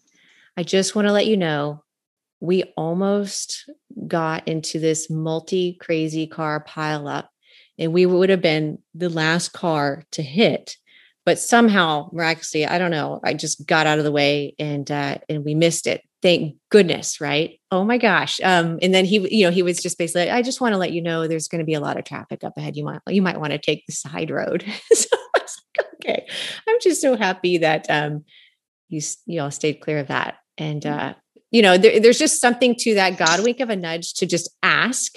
I 0.56 0.62
just 0.62 0.94
want 0.94 1.08
to 1.08 1.12
let 1.12 1.26
you 1.26 1.36
know 1.36 1.82
we 2.40 2.64
almost 2.76 3.70
got 4.08 4.48
into 4.48 4.80
this 4.80 5.08
multi 5.08 5.74
crazy 5.80 6.26
car 6.26 6.64
pileup, 6.64 7.28
and 7.78 7.92
we 7.92 8.04
would 8.04 8.30
have 8.30 8.42
been 8.42 8.78
the 8.94 9.08
last 9.08 9.52
car 9.52 10.02
to 10.10 10.22
hit. 10.22 10.76
But 11.24 11.38
somehow, 11.38 12.10
miraculously, 12.12 12.66
I 12.66 12.78
don't 12.78 12.90
know, 12.90 13.20
I 13.22 13.34
just 13.34 13.64
got 13.64 13.86
out 13.86 13.98
of 13.98 14.04
the 14.04 14.10
way 14.10 14.56
and 14.58 14.90
uh, 14.90 15.18
and 15.28 15.44
we 15.44 15.54
missed 15.54 15.86
it 15.86 16.02
thank 16.22 16.56
goodness 16.70 17.20
right? 17.20 17.58
Oh 17.70 17.84
my 17.84 17.98
gosh 17.98 18.40
um 18.42 18.78
and 18.80 18.94
then 18.94 19.04
he 19.04 19.36
you 19.36 19.44
know 19.44 19.50
he 19.50 19.62
was 19.62 19.82
just 19.82 19.98
basically 19.98 20.30
i 20.30 20.42
just 20.42 20.60
want 20.60 20.72
to 20.72 20.78
let 20.78 20.92
you 20.92 21.02
know 21.02 21.26
there's 21.26 21.48
going 21.48 21.58
to 21.58 21.64
be 21.64 21.74
a 21.74 21.80
lot 21.80 21.98
of 21.98 22.04
traffic 22.04 22.44
up 22.44 22.56
ahead. 22.56 22.76
You 22.76 22.84
might 22.84 23.00
you 23.08 23.22
might 23.22 23.40
want 23.40 23.52
to 23.52 23.58
take 23.58 23.84
the 23.86 23.92
side 23.92 24.30
road. 24.30 24.64
So 24.94 25.08
I 25.12 25.40
was 25.40 25.62
like, 25.76 25.86
okay. 25.94 26.26
I'm 26.68 26.76
just 26.80 27.00
so 27.00 27.16
happy 27.16 27.58
that 27.58 27.86
um 27.90 28.24
you 28.88 29.00
you 29.26 29.40
all 29.40 29.50
stayed 29.50 29.80
clear 29.80 29.98
of 29.98 30.08
that. 30.08 30.36
And 30.58 30.82
mm. 30.82 30.98
uh 30.98 31.14
you 31.50 31.62
know 31.62 31.76
there, 31.76 32.00
there's 32.00 32.18
just 32.18 32.40
something 32.40 32.74
to 32.80 32.94
that 32.94 33.18
god 33.18 33.42
wink 33.42 33.60
of 33.60 33.70
a 33.70 33.76
nudge 33.76 34.14
to 34.14 34.26
just 34.26 34.50
ask. 34.62 35.12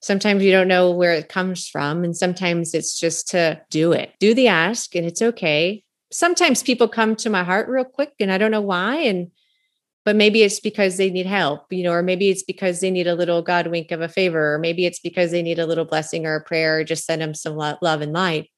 Sometimes 0.00 0.42
you 0.42 0.52
don't 0.52 0.68
know 0.68 0.90
where 0.90 1.12
it 1.12 1.28
comes 1.28 1.68
from 1.68 2.04
and 2.04 2.16
sometimes 2.16 2.74
it's 2.74 2.98
just 2.98 3.28
to 3.28 3.60
do 3.70 3.92
it. 3.92 4.12
Do 4.20 4.34
the 4.34 4.48
ask 4.48 4.94
and 4.94 5.06
it's 5.06 5.22
okay. 5.22 5.82
Sometimes 6.12 6.62
people 6.62 6.86
come 6.86 7.16
to 7.16 7.30
my 7.30 7.42
heart 7.42 7.68
real 7.68 7.84
quick 7.84 8.12
and 8.20 8.30
i 8.30 8.38
don't 8.38 8.52
know 8.52 8.60
why 8.60 8.96
and 8.96 9.30
but 10.06 10.14
maybe 10.14 10.44
it's 10.44 10.60
because 10.60 10.98
they 10.98 11.10
need 11.10 11.26
help, 11.26 11.66
you 11.72 11.82
know, 11.82 11.90
or 11.90 12.00
maybe 12.00 12.28
it's 12.28 12.44
because 12.44 12.78
they 12.78 12.92
need 12.92 13.08
a 13.08 13.16
little 13.16 13.42
God 13.42 13.66
wink 13.66 13.90
of 13.90 14.00
a 14.00 14.08
favor, 14.08 14.54
or 14.54 14.58
maybe 14.58 14.86
it's 14.86 15.00
because 15.00 15.32
they 15.32 15.42
need 15.42 15.58
a 15.58 15.66
little 15.66 15.84
blessing 15.84 16.24
or 16.24 16.36
a 16.36 16.44
prayer, 16.44 16.78
or 16.78 16.84
just 16.84 17.04
send 17.04 17.20
them 17.20 17.34
some 17.34 17.56
love 17.56 18.00
and 18.00 18.12
light. 18.12 18.48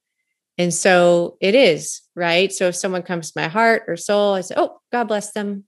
And 0.58 0.74
so 0.74 1.38
it 1.40 1.54
is, 1.54 2.02
right? 2.14 2.52
So 2.52 2.68
if 2.68 2.76
someone 2.76 3.02
comes 3.02 3.30
to 3.30 3.40
my 3.40 3.48
heart 3.48 3.84
or 3.88 3.96
soul, 3.96 4.34
I 4.34 4.42
say, 4.42 4.56
Oh, 4.58 4.78
God 4.92 5.04
bless 5.04 5.32
them. 5.32 5.64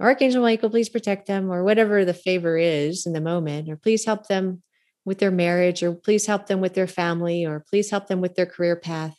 Archangel 0.00 0.42
Michael, 0.42 0.70
please 0.70 0.88
protect 0.88 1.28
them, 1.28 1.52
or 1.52 1.62
whatever 1.62 2.04
the 2.04 2.14
favor 2.14 2.58
is 2.58 3.06
in 3.06 3.12
the 3.12 3.20
moment, 3.20 3.70
or 3.70 3.76
please 3.76 4.04
help 4.04 4.26
them 4.26 4.64
with 5.04 5.20
their 5.20 5.30
marriage, 5.30 5.84
or 5.84 5.94
please 5.94 6.26
help 6.26 6.48
them 6.48 6.60
with 6.60 6.74
their 6.74 6.88
family, 6.88 7.44
or 7.44 7.60
please 7.60 7.90
help 7.90 8.08
them 8.08 8.20
with 8.20 8.34
their 8.34 8.46
career 8.46 8.74
path. 8.74 9.16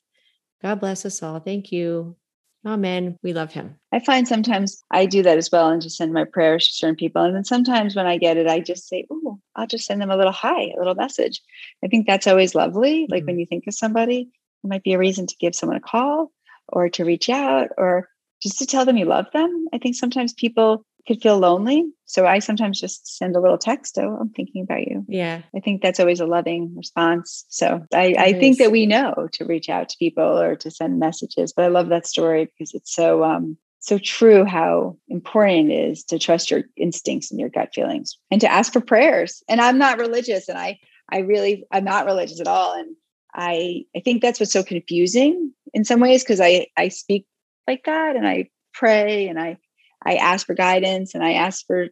God 0.61 0.81
bless 0.81 1.05
us 1.05 1.23
all. 1.23 1.39
Thank 1.39 1.71
you. 1.71 2.17
Amen. 2.65 3.17
We 3.21 3.33
love 3.33 3.51
him. 3.51 3.75
I 3.91 3.99
find 3.99 4.25
sometimes 4.25 4.81
I 4.89 5.05
do 5.05 5.21
that 5.23 5.37
as 5.37 5.51
well 5.51 5.69
and 5.69 5.81
just 5.81 5.97
send 5.97 6.13
my 6.13 6.23
prayers 6.23 6.67
to 6.67 6.73
certain 6.73 6.95
people. 6.95 7.21
And 7.21 7.35
then 7.35 7.43
sometimes 7.43 7.95
when 7.95 8.07
I 8.07 8.17
get 8.17 8.37
it, 8.37 8.47
I 8.47 8.61
just 8.61 8.87
say, 8.87 9.05
Oh, 9.11 9.39
I'll 9.55 9.67
just 9.67 9.85
send 9.85 10.01
them 10.01 10.11
a 10.11 10.15
little 10.15 10.31
hi, 10.31 10.71
a 10.71 10.77
little 10.77 10.95
message. 10.95 11.41
I 11.83 11.87
think 11.87 12.07
that's 12.07 12.27
always 12.27 12.55
lovely. 12.55 13.07
Like 13.09 13.21
mm-hmm. 13.21 13.27
when 13.27 13.39
you 13.39 13.45
think 13.45 13.65
of 13.67 13.73
somebody, 13.73 14.29
it 14.63 14.67
might 14.67 14.83
be 14.83 14.93
a 14.93 14.97
reason 14.97 15.27
to 15.27 15.35
give 15.39 15.55
someone 15.55 15.77
a 15.77 15.81
call 15.81 16.31
or 16.69 16.87
to 16.89 17.03
reach 17.03 17.29
out 17.29 17.69
or 17.77 18.07
just 18.41 18.59
to 18.59 18.65
tell 18.65 18.85
them 18.85 18.97
you 18.97 19.05
love 19.05 19.27
them. 19.33 19.67
I 19.73 19.77
think 19.77 19.95
sometimes 19.95 20.31
people 20.31 20.85
could 21.07 21.21
feel 21.21 21.37
lonely. 21.37 21.85
So 22.05 22.25
I 22.25 22.39
sometimes 22.39 22.79
just 22.79 23.17
send 23.17 23.35
a 23.35 23.39
little 23.39 23.57
text. 23.57 23.97
Oh, 23.97 24.17
I'm 24.19 24.29
thinking 24.29 24.63
about 24.63 24.87
you. 24.87 25.05
Yeah. 25.07 25.41
I 25.55 25.59
think 25.59 25.81
that's 25.81 25.99
always 25.99 26.19
a 26.19 26.25
loving 26.25 26.73
response. 26.75 27.45
So 27.49 27.85
I, 27.93 28.15
I 28.17 28.33
think 28.33 28.57
that 28.59 28.71
we 28.71 28.85
know 28.85 29.27
to 29.33 29.45
reach 29.45 29.69
out 29.69 29.89
to 29.89 29.97
people 29.97 30.23
or 30.39 30.55
to 30.57 30.71
send 30.71 30.99
messages. 30.99 31.53
But 31.53 31.65
I 31.65 31.69
love 31.69 31.89
that 31.89 32.07
story 32.07 32.45
because 32.45 32.73
it's 32.73 32.93
so 32.93 33.23
um 33.23 33.57
so 33.79 33.97
true 33.97 34.45
how 34.45 34.97
important 35.09 35.69
it 35.69 35.91
is 35.91 36.05
to 36.05 36.17
trust 36.17 36.49
your 36.49 36.63
instincts 36.77 37.31
and 37.31 37.39
your 37.39 37.49
gut 37.49 37.73
feelings 37.73 38.17
and 38.31 38.39
to 38.39 38.49
ask 38.49 38.71
for 38.71 38.79
prayers. 38.79 39.43
And 39.49 39.59
I'm 39.59 39.77
not 39.77 39.99
religious 39.99 40.47
and 40.47 40.57
I 40.57 40.79
I 41.11 41.19
really 41.19 41.65
I'm 41.71 41.83
not 41.83 42.05
religious 42.05 42.39
at 42.39 42.47
all. 42.47 42.73
And 42.73 42.95
I 43.33 43.83
I 43.95 43.99
think 43.99 44.21
that's 44.21 44.39
what's 44.39 44.53
so 44.53 44.63
confusing 44.63 45.51
in 45.73 45.83
some 45.83 45.99
ways 45.99 46.23
because 46.23 46.39
I 46.39 46.67
I 46.77 46.87
speak 46.87 47.25
like 47.67 47.83
that 47.85 48.15
and 48.15 48.27
I 48.27 48.49
pray 48.73 49.27
and 49.27 49.39
I 49.39 49.57
I 50.05 50.15
ask 50.15 50.45
for 50.45 50.53
guidance 50.53 51.13
and 51.13 51.23
I 51.23 51.33
ask 51.33 51.65
for 51.65 51.87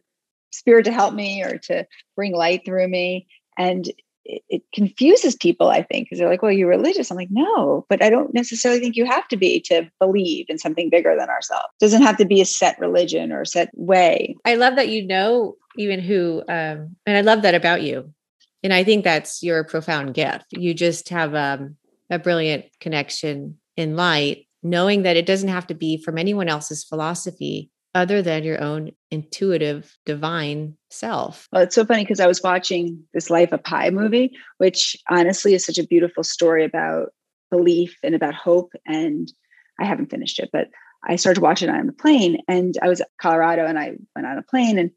spirit 0.50 0.84
to 0.84 0.92
help 0.92 1.14
me 1.14 1.42
or 1.42 1.58
to 1.58 1.86
bring 2.16 2.34
light 2.34 2.64
through 2.64 2.88
me. 2.88 3.26
And 3.58 3.88
it, 4.24 4.42
it 4.48 4.62
confuses 4.72 5.34
people, 5.34 5.68
I 5.68 5.82
think, 5.82 6.06
because 6.06 6.18
they're 6.18 6.28
like, 6.28 6.42
well, 6.42 6.52
you're 6.52 6.68
religious. 6.68 7.10
I'm 7.10 7.16
like, 7.16 7.30
no, 7.30 7.84
but 7.88 8.02
I 8.02 8.10
don't 8.10 8.32
necessarily 8.32 8.80
think 8.80 8.96
you 8.96 9.04
have 9.04 9.26
to 9.28 9.36
be 9.36 9.60
to 9.62 9.90
believe 9.98 10.46
in 10.48 10.58
something 10.58 10.90
bigger 10.90 11.16
than 11.18 11.28
ourselves. 11.28 11.66
It 11.80 11.84
doesn't 11.84 12.02
have 12.02 12.16
to 12.18 12.24
be 12.24 12.40
a 12.40 12.46
set 12.46 12.78
religion 12.78 13.32
or 13.32 13.42
a 13.42 13.46
set 13.46 13.70
way. 13.74 14.36
I 14.44 14.54
love 14.54 14.76
that 14.76 14.88
you 14.88 15.06
know 15.06 15.56
even 15.76 16.00
who, 16.00 16.42
um, 16.48 16.96
and 17.06 17.16
I 17.16 17.22
love 17.22 17.42
that 17.42 17.54
about 17.54 17.82
you. 17.82 18.12
And 18.62 18.72
I 18.72 18.84
think 18.84 19.02
that's 19.02 19.42
your 19.42 19.64
profound 19.64 20.14
gift. 20.14 20.46
You 20.50 20.72
just 20.72 21.08
have 21.08 21.34
um, 21.34 21.76
a 22.10 22.18
brilliant 22.18 22.66
connection 22.78 23.58
in 23.76 23.96
light, 23.96 24.46
knowing 24.62 25.02
that 25.02 25.16
it 25.16 25.26
doesn't 25.26 25.48
have 25.48 25.66
to 25.68 25.74
be 25.74 25.96
from 25.96 26.16
anyone 26.16 26.48
else's 26.48 26.84
philosophy 26.84 27.71
other 27.94 28.22
than 28.22 28.44
your 28.44 28.60
own 28.60 28.92
intuitive 29.10 29.96
divine 30.06 30.76
self. 30.90 31.48
Well, 31.52 31.62
it's 31.62 31.74
so 31.74 31.84
funny 31.84 32.04
because 32.04 32.20
I 32.20 32.26
was 32.26 32.42
watching 32.42 33.02
this 33.12 33.30
Life 33.30 33.52
of 33.52 33.62
Pi 33.62 33.90
movie, 33.90 34.32
which 34.58 34.96
honestly 35.10 35.54
is 35.54 35.64
such 35.64 35.78
a 35.78 35.86
beautiful 35.86 36.24
story 36.24 36.64
about 36.64 37.10
belief 37.50 37.96
and 38.02 38.14
about 38.14 38.34
hope. 38.34 38.72
And 38.86 39.30
I 39.78 39.84
haven't 39.84 40.10
finished 40.10 40.38
it, 40.38 40.50
but 40.52 40.68
I 41.08 41.16
started 41.16 41.40
watching 41.40 41.68
it 41.68 41.74
on 41.74 41.86
the 41.86 41.92
plane 41.92 42.38
and 42.48 42.76
I 42.82 42.88
was 42.88 43.00
at 43.00 43.08
Colorado 43.20 43.66
and 43.66 43.78
I 43.78 43.96
went 44.14 44.26
on 44.26 44.38
a 44.38 44.42
plane 44.42 44.78
and 44.78 44.90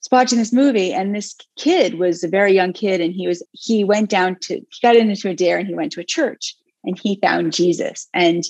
was 0.00 0.08
watching 0.10 0.38
this 0.38 0.52
movie 0.52 0.92
and 0.92 1.14
this 1.14 1.36
kid 1.56 1.94
was 1.94 2.24
a 2.24 2.28
very 2.28 2.52
young 2.52 2.72
kid 2.72 3.00
and 3.00 3.14
he 3.14 3.26
was 3.26 3.42
he 3.52 3.84
went 3.84 4.10
down 4.10 4.36
to 4.42 4.56
he 4.56 4.80
got 4.82 4.96
into 4.96 5.28
a 5.28 5.34
dare 5.34 5.58
and 5.58 5.68
he 5.68 5.74
went 5.74 5.92
to 5.92 6.00
a 6.00 6.04
church 6.04 6.56
and 6.82 6.98
he 6.98 7.18
found 7.22 7.52
Jesus 7.52 8.08
and 8.12 8.42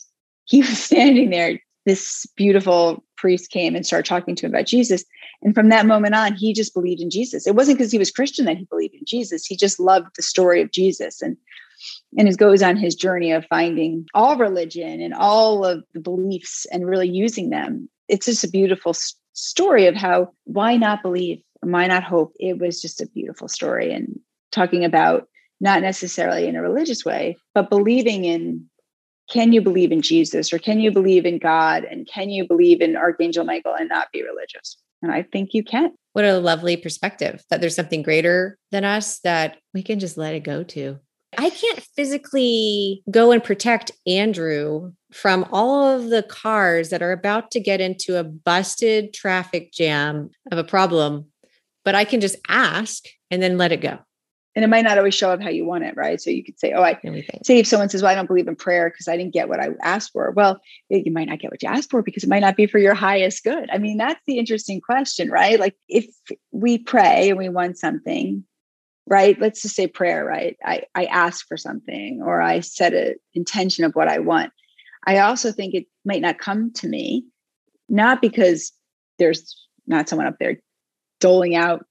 he 0.47 0.61
was 0.63 0.83
standing 0.83 1.31
there 1.31 1.61
this 1.85 2.27
beautiful 2.37 3.05
priest 3.17 3.51
came 3.51 3.75
and 3.75 3.87
started 3.87 4.09
talking 4.09 4.35
to 4.37 4.47
him 4.47 4.53
about 4.53 4.67
Jesus. 4.67 5.05
And 5.43 5.55
from 5.55 5.69
that 5.69 5.87
moment 5.87 6.15
on, 6.15 6.35
he 6.35 6.53
just 6.53 6.75
believed 6.75 7.01
in 7.01 7.11
Jesus. 7.11 7.47
It 7.47 7.55
wasn't 7.55 7.79
because 7.79 7.93
he 7.93 7.99
was 7.99 8.11
Christian 8.11 8.47
that 8.47 8.57
he 8.57 8.65
believed 8.65 8.95
in 8.95 9.05
Jesus. 9.07 9.45
He 9.45 9.57
just 9.57 9.79
loved 9.79 10.09
the 10.17 10.23
story 10.23 10.61
of 10.63 10.71
Jesus 10.71 11.23
and 11.23 11.37
and 12.17 12.29
it 12.29 12.39
goes 12.39 12.63
on 12.63 12.77
his 12.77 12.95
journey 12.95 13.33
of 13.33 13.45
finding 13.47 14.07
all 14.15 14.37
religion 14.37 15.01
and 15.01 15.13
all 15.13 15.65
of 15.65 15.85
the 15.93 16.01
beliefs 16.01 16.67
and 16.73 16.87
really 16.87 17.09
using 17.09 17.51
them. 17.51 17.89
It's 18.09 18.27
just 18.27 18.45
a 18.45 18.49
beautiful 18.49 18.95
story 19.33 19.87
of 19.87 19.95
how 19.95 20.33
why 20.45 20.77
not 20.77 21.03
believe? 21.03 21.43
Why 21.61 21.87
not 21.87 22.05
hope? 22.05 22.33
It 22.39 22.59
was 22.59 22.81
just 22.81 23.01
a 23.01 23.07
beautiful 23.07 23.49
story 23.49 23.93
and 23.93 24.19
talking 24.53 24.85
about 24.85 25.29
not 25.61 25.83
necessarily 25.83 26.47
in 26.47 26.57
a 26.57 26.63
religious 26.63 27.05
way, 27.05 27.37
but 27.55 27.71
believing 27.71 28.25
in 28.25 28.69
can 29.31 29.53
you 29.53 29.61
believe 29.61 29.93
in 29.93 30.03
Jesus 30.03 30.53
or 30.53 30.59
can 30.59 30.81
you 30.81 30.91
believe 30.91 31.25
in 31.25 31.39
God 31.39 31.85
and 31.85 32.07
can 32.07 32.31
you 32.31 32.47
believe 32.47 32.81
in 32.81 32.97
Archangel 32.97 33.45
Michael 33.45 33.75
and 33.75 33.89
not 33.89 34.09
be 34.13 34.23
religious? 34.23 34.77
And 35.03 35.13
I 35.13 35.23
think 35.23 35.51
you 35.53 35.63
can. 35.63 35.93
What 36.13 36.25
a 36.25 36.39
lovely 36.39 36.77
perspective 36.77 37.43
that 37.51 37.61
there's 37.61 37.77
something 37.77 38.03
greater 38.03 38.59
than 38.71 38.85
us 38.85 39.19
that 39.21 39.59
we 39.73 39.83
can 39.83 39.99
just 39.99 40.17
let 40.17 40.35
it 40.35 40.45
go 40.45 40.63
to. 40.63 40.99
I 41.37 41.51
can't 41.51 41.81
physically 41.97 43.03
go 43.11 43.33
and 43.33 43.43
protect 43.43 43.91
Andrew 44.07 44.93
from 45.13 45.47
all 45.51 45.85
of 45.85 46.11
the 46.11 46.23
cars 46.23 46.91
that 46.91 47.03
are 47.03 47.13
about 47.13 47.51
to 47.53 47.61
get 47.61 47.81
into 47.81 48.19
a 48.19 48.25
busted 48.25 49.13
traffic 49.13 49.73
jam 49.73 50.31
of 50.53 50.59
a 50.59 50.65
problem, 50.65 51.27
but 51.85 51.95
I 51.95 52.05
can 52.05 52.21
just 52.21 52.37
ask 52.49 53.05
and 53.31 53.43
then 53.43 53.59
let 53.59 53.73
it 53.73 53.81
go 53.81 53.99
and 54.55 54.65
it 54.65 54.69
might 54.69 54.85
not 54.85 54.99
always 54.99 55.15
show 55.15 55.31
up 55.31 55.43
how 55.43 55.49
you 55.49 55.65
want 55.65 55.85
it, 55.85 55.97
right? 55.97 56.21
So 56.21 56.31
you 56.31 56.45
could 56.45 56.59
say, 56.61 56.73
"Oh, 56.73 56.83
I 56.83 56.99
say 57.43 57.59
if 57.59 57.67
someone 57.67 57.89
says, 57.89 58.03
"Well, 58.03 58.13
I 58.13 58.15
don't 58.15 58.29
believe 58.29 58.47
in 58.47 58.55
prayer 58.55 58.89
because 58.89 59.09
I 59.09 59.17
didn't 59.17 59.33
get 59.33 59.49
what 59.49 59.61
I 59.61 59.71
asked 59.83 60.13
for." 60.13 60.31
Well, 60.31 60.61
you 60.89 61.13
might 61.13 61.29
not 61.29 61.41
get 61.41 61.51
what 61.51 61.63
you 61.63 61.69
asked 61.69 61.91
for 61.91 62.03
because 62.03 62.23
it 62.23 62.29
might 62.29 62.41
not 62.41 62.57
be 62.57 62.67
for 62.67 62.79
your 62.79 62.95
highest 62.95 63.43
good. 63.43 63.69
I 63.71 63.79
mean, 63.79 63.97
that's 63.97 64.21
the 64.27 64.39
interesting 64.39 64.81
question, 64.81 65.31
right? 65.31 65.59
Like 65.59 65.75
if 65.89 66.07
we 66.53 66.79
pray 66.79 67.31
and 67.31 67.39
we 67.39 67.49
want 67.49 67.79
something, 67.79 68.45
right? 69.07 69.41
Let's 69.41 69.63
just 69.63 69.75
say 69.75 69.89
prayer, 69.89 70.25
right? 70.25 70.57
I 70.65 70.83
I 70.95 71.07
ask 71.07 71.47
for 71.49 71.57
something 71.57 72.23
or 72.25 72.41
I 72.41 72.61
set 72.61 72.95
an 72.95 73.17
intention 73.35 73.85
of 73.85 73.95
what 73.95 74.09
I 74.09 74.19
want. 74.21 74.53
I 75.07 75.19
also 75.19 75.51
think 75.53 75.75
it 75.75 75.87
might 76.05 76.23
not 76.23 76.39
come 76.39 76.73
to 76.75 76.89
me, 76.89 77.25
not 77.89 78.23
because 78.23 78.73
there's 79.19 79.57
not 79.87 80.09
someone 80.09 80.27
up 80.27 80.39
there 80.39 80.61
doling 81.21 81.57
out 81.57 81.85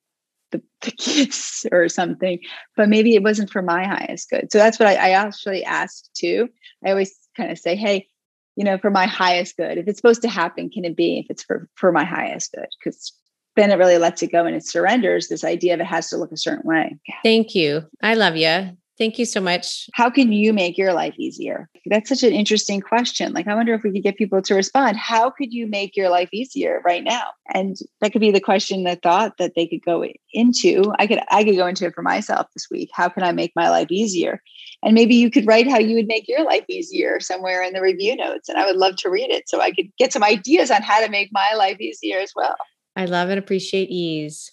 the, 0.83 0.91
kids 0.91 1.65
or 1.71 1.89
something, 1.89 2.39
but 2.75 2.89
maybe 2.89 3.15
it 3.15 3.23
wasn't 3.23 3.49
for 3.49 3.61
my 3.61 3.85
highest 3.85 4.29
good. 4.29 4.51
So 4.51 4.57
that's 4.57 4.79
what 4.79 4.87
I, 4.87 4.95
I 4.95 5.09
actually 5.09 5.63
asked 5.63 6.09
too. 6.15 6.49
I 6.85 6.91
always 6.91 7.13
kind 7.35 7.51
of 7.51 7.57
say, 7.57 7.75
hey, 7.75 8.07
you 8.55 8.63
know, 8.63 8.77
for 8.77 8.91
my 8.91 9.05
highest 9.05 9.57
good, 9.57 9.77
if 9.77 9.87
it's 9.87 9.97
supposed 9.97 10.21
to 10.21 10.29
happen, 10.29 10.69
can 10.69 10.85
it 10.85 10.95
be 10.95 11.19
if 11.19 11.25
it's 11.29 11.43
for, 11.43 11.67
for 11.75 11.91
my 11.91 12.03
highest 12.03 12.51
good? 12.53 12.67
Because 12.79 13.11
then 13.55 13.71
it 13.71 13.77
really 13.77 13.97
lets 13.97 14.21
it 14.21 14.31
go 14.31 14.45
and 14.45 14.55
it 14.55 14.65
surrenders 14.65 15.27
this 15.27 15.43
idea 15.43 15.73
of 15.73 15.79
it 15.79 15.85
has 15.85 16.09
to 16.09 16.17
look 16.17 16.31
a 16.31 16.37
certain 16.37 16.67
way. 16.67 16.97
Thank 17.23 17.55
you. 17.55 17.85
I 18.01 18.15
love 18.15 18.35
you. 18.35 18.77
Thank 18.99 19.17
you 19.17 19.25
so 19.25 19.41
much. 19.41 19.89
How 19.93 20.11
can 20.11 20.31
you 20.31 20.53
make 20.53 20.77
your 20.77 20.93
life 20.93 21.15
easier? 21.17 21.67
That's 21.87 22.09
such 22.09 22.21
an 22.21 22.31
interesting 22.31 22.79
question. 22.79 23.33
Like, 23.33 23.47
I 23.47 23.55
wonder 23.55 23.73
if 23.73 23.81
we 23.83 23.91
could 23.91 24.03
get 24.03 24.17
people 24.17 24.39
to 24.43 24.53
respond. 24.53 24.97
How 24.97 25.31
could 25.31 25.51
you 25.51 25.65
make 25.67 25.97
your 25.97 26.09
life 26.09 26.29
easier 26.31 26.79
right 26.85 27.03
now? 27.03 27.23
And 27.51 27.75
that 28.01 28.11
could 28.11 28.21
be 28.21 28.29
the 28.29 28.39
question, 28.39 28.83
the 28.83 28.95
thought 28.95 29.37
that 29.39 29.53
they 29.55 29.65
could 29.65 29.83
go 29.83 30.05
into. 30.31 30.93
I 30.99 31.07
could, 31.07 31.19
I 31.31 31.43
could 31.43 31.55
go 31.55 31.65
into 31.65 31.85
it 31.87 31.95
for 31.95 32.03
myself 32.03 32.47
this 32.53 32.67
week. 32.69 32.91
How 32.93 33.09
can 33.09 33.23
I 33.23 33.31
make 33.31 33.51
my 33.55 33.67
life 33.69 33.89
easier? 33.89 34.41
And 34.83 34.93
maybe 34.93 35.15
you 35.15 35.31
could 35.31 35.47
write 35.47 35.67
how 35.67 35.79
you 35.79 35.95
would 35.95 36.07
make 36.07 36.27
your 36.27 36.43
life 36.43 36.65
easier 36.69 37.19
somewhere 37.19 37.63
in 37.63 37.73
the 37.73 37.81
review 37.81 38.15
notes. 38.15 38.47
And 38.47 38.59
I 38.59 38.65
would 38.67 38.77
love 38.77 38.97
to 38.97 39.09
read 39.09 39.31
it 39.31 39.49
so 39.49 39.59
I 39.59 39.71
could 39.71 39.87
get 39.97 40.13
some 40.13 40.23
ideas 40.23 40.69
on 40.69 40.83
how 40.83 41.03
to 41.03 41.09
make 41.09 41.29
my 41.31 41.53
life 41.57 41.79
easier 41.79 42.19
as 42.19 42.31
well. 42.35 42.55
I 42.95 43.05
love 43.05 43.29
and 43.29 43.39
appreciate 43.39 43.89
ease. 43.89 44.51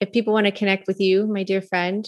If 0.00 0.10
people 0.12 0.32
want 0.32 0.46
to 0.46 0.52
connect 0.52 0.88
with 0.88 0.98
you, 0.98 1.28
my 1.28 1.44
dear 1.44 1.62
friend, 1.62 2.04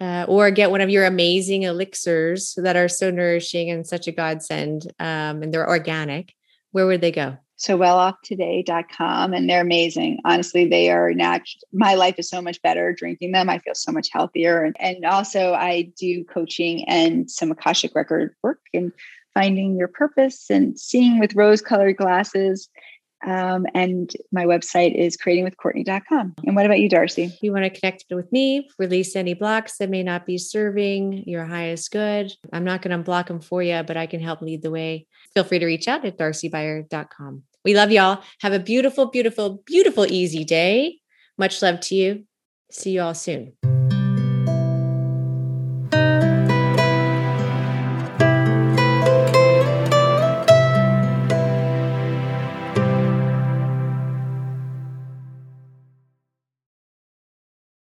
uh, 0.00 0.26
or 0.28 0.50
get 0.50 0.70
one 0.70 0.80
of 0.80 0.90
your 0.90 1.06
amazing 1.06 1.62
elixirs 1.62 2.54
that 2.56 2.76
are 2.76 2.88
so 2.88 3.10
nourishing 3.10 3.70
and 3.70 3.86
such 3.86 4.06
a 4.06 4.12
godsend 4.12 4.92
um, 4.98 5.42
and 5.42 5.52
they're 5.52 5.68
organic, 5.68 6.34
where 6.72 6.86
would 6.86 7.00
they 7.00 7.12
go? 7.12 7.36
So 7.56 7.78
welloftoday.com 7.78 9.32
and 9.32 9.48
they're 9.48 9.60
amazing. 9.60 10.18
Honestly, 10.24 10.68
they 10.68 10.90
are 10.90 11.14
natural. 11.14 11.60
My 11.72 11.94
life 11.94 12.16
is 12.18 12.28
so 12.28 12.42
much 12.42 12.60
better 12.62 12.92
drinking 12.92 13.32
them. 13.32 13.48
I 13.48 13.58
feel 13.60 13.74
so 13.74 13.92
much 13.92 14.08
healthier. 14.12 14.64
And, 14.64 14.76
and 14.80 15.04
also 15.04 15.54
I 15.54 15.92
do 15.96 16.24
coaching 16.24 16.84
and 16.88 17.30
some 17.30 17.52
Akashic 17.52 17.94
record 17.94 18.34
work 18.42 18.60
and 18.74 18.92
finding 19.34 19.76
your 19.76 19.88
purpose 19.88 20.50
and 20.50 20.78
seeing 20.78 21.18
with 21.18 21.34
rose 21.34 21.62
colored 21.62 21.96
glasses 21.96 22.68
um, 23.24 23.66
and 23.74 24.12
my 24.32 24.44
website 24.44 24.94
is 24.94 25.16
creatingwithcourtney.com. 25.16 26.34
And 26.44 26.56
what 26.56 26.66
about 26.66 26.80
you, 26.80 26.88
Darcy? 26.88 27.24
If 27.24 27.42
you 27.42 27.52
want 27.52 27.64
to 27.64 27.70
connect 27.70 28.04
with 28.10 28.30
me, 28.32 28.68
release 28.78 29.16
any 29.16 29.34
blocks 29.34 29.78
that 29.78 29.90
may 29.90 30.02
not 30.02 30.26
be 30.26 30.38
serving 30.38 31.24
your 31.26 31.44
highest 31.44 31.90
good. 31.90 32.32
I'm 32.52 32.64
not 32.64 32.82
going 32.82 32.96
to 32.96 33.02
unblock 33.02 33.28
them 33.28 33.40
for 33.40 33.62
you, 33.62 33.82
but 33.82 33.96
I 33.96 34.06
can 34.06 34.20
help 34.20 34.42
lead 34.42 34.62
the 34.62 34.70
way. 34.70 35.06
Feel 35.34 35.44
free 35.44 35.58
to 35.58 35.66
reach 35.66 35.88
out 35.88 36.04
at 36.04 36.18
darcybuyer.com. 36.18 37.42
We 37.64 37.74
love 37.74 37.90
y'all. 37.90 38.22
Have 38.40 38.52
a 38.52 38.58
beautiful, 38.58 39.06
beautiful, 39.06 39.62
beautiful, 39.64 40.06
easy 40.06 40.44
day. 40.44 40.98
Much 41.38 41.62
love 41.62 41.80
to 41.80 41.94
you. 41.94 42.24
See 42.70 42.90
you 42.90 43.02
all 43.02 43.14
soon. 43.14 43.54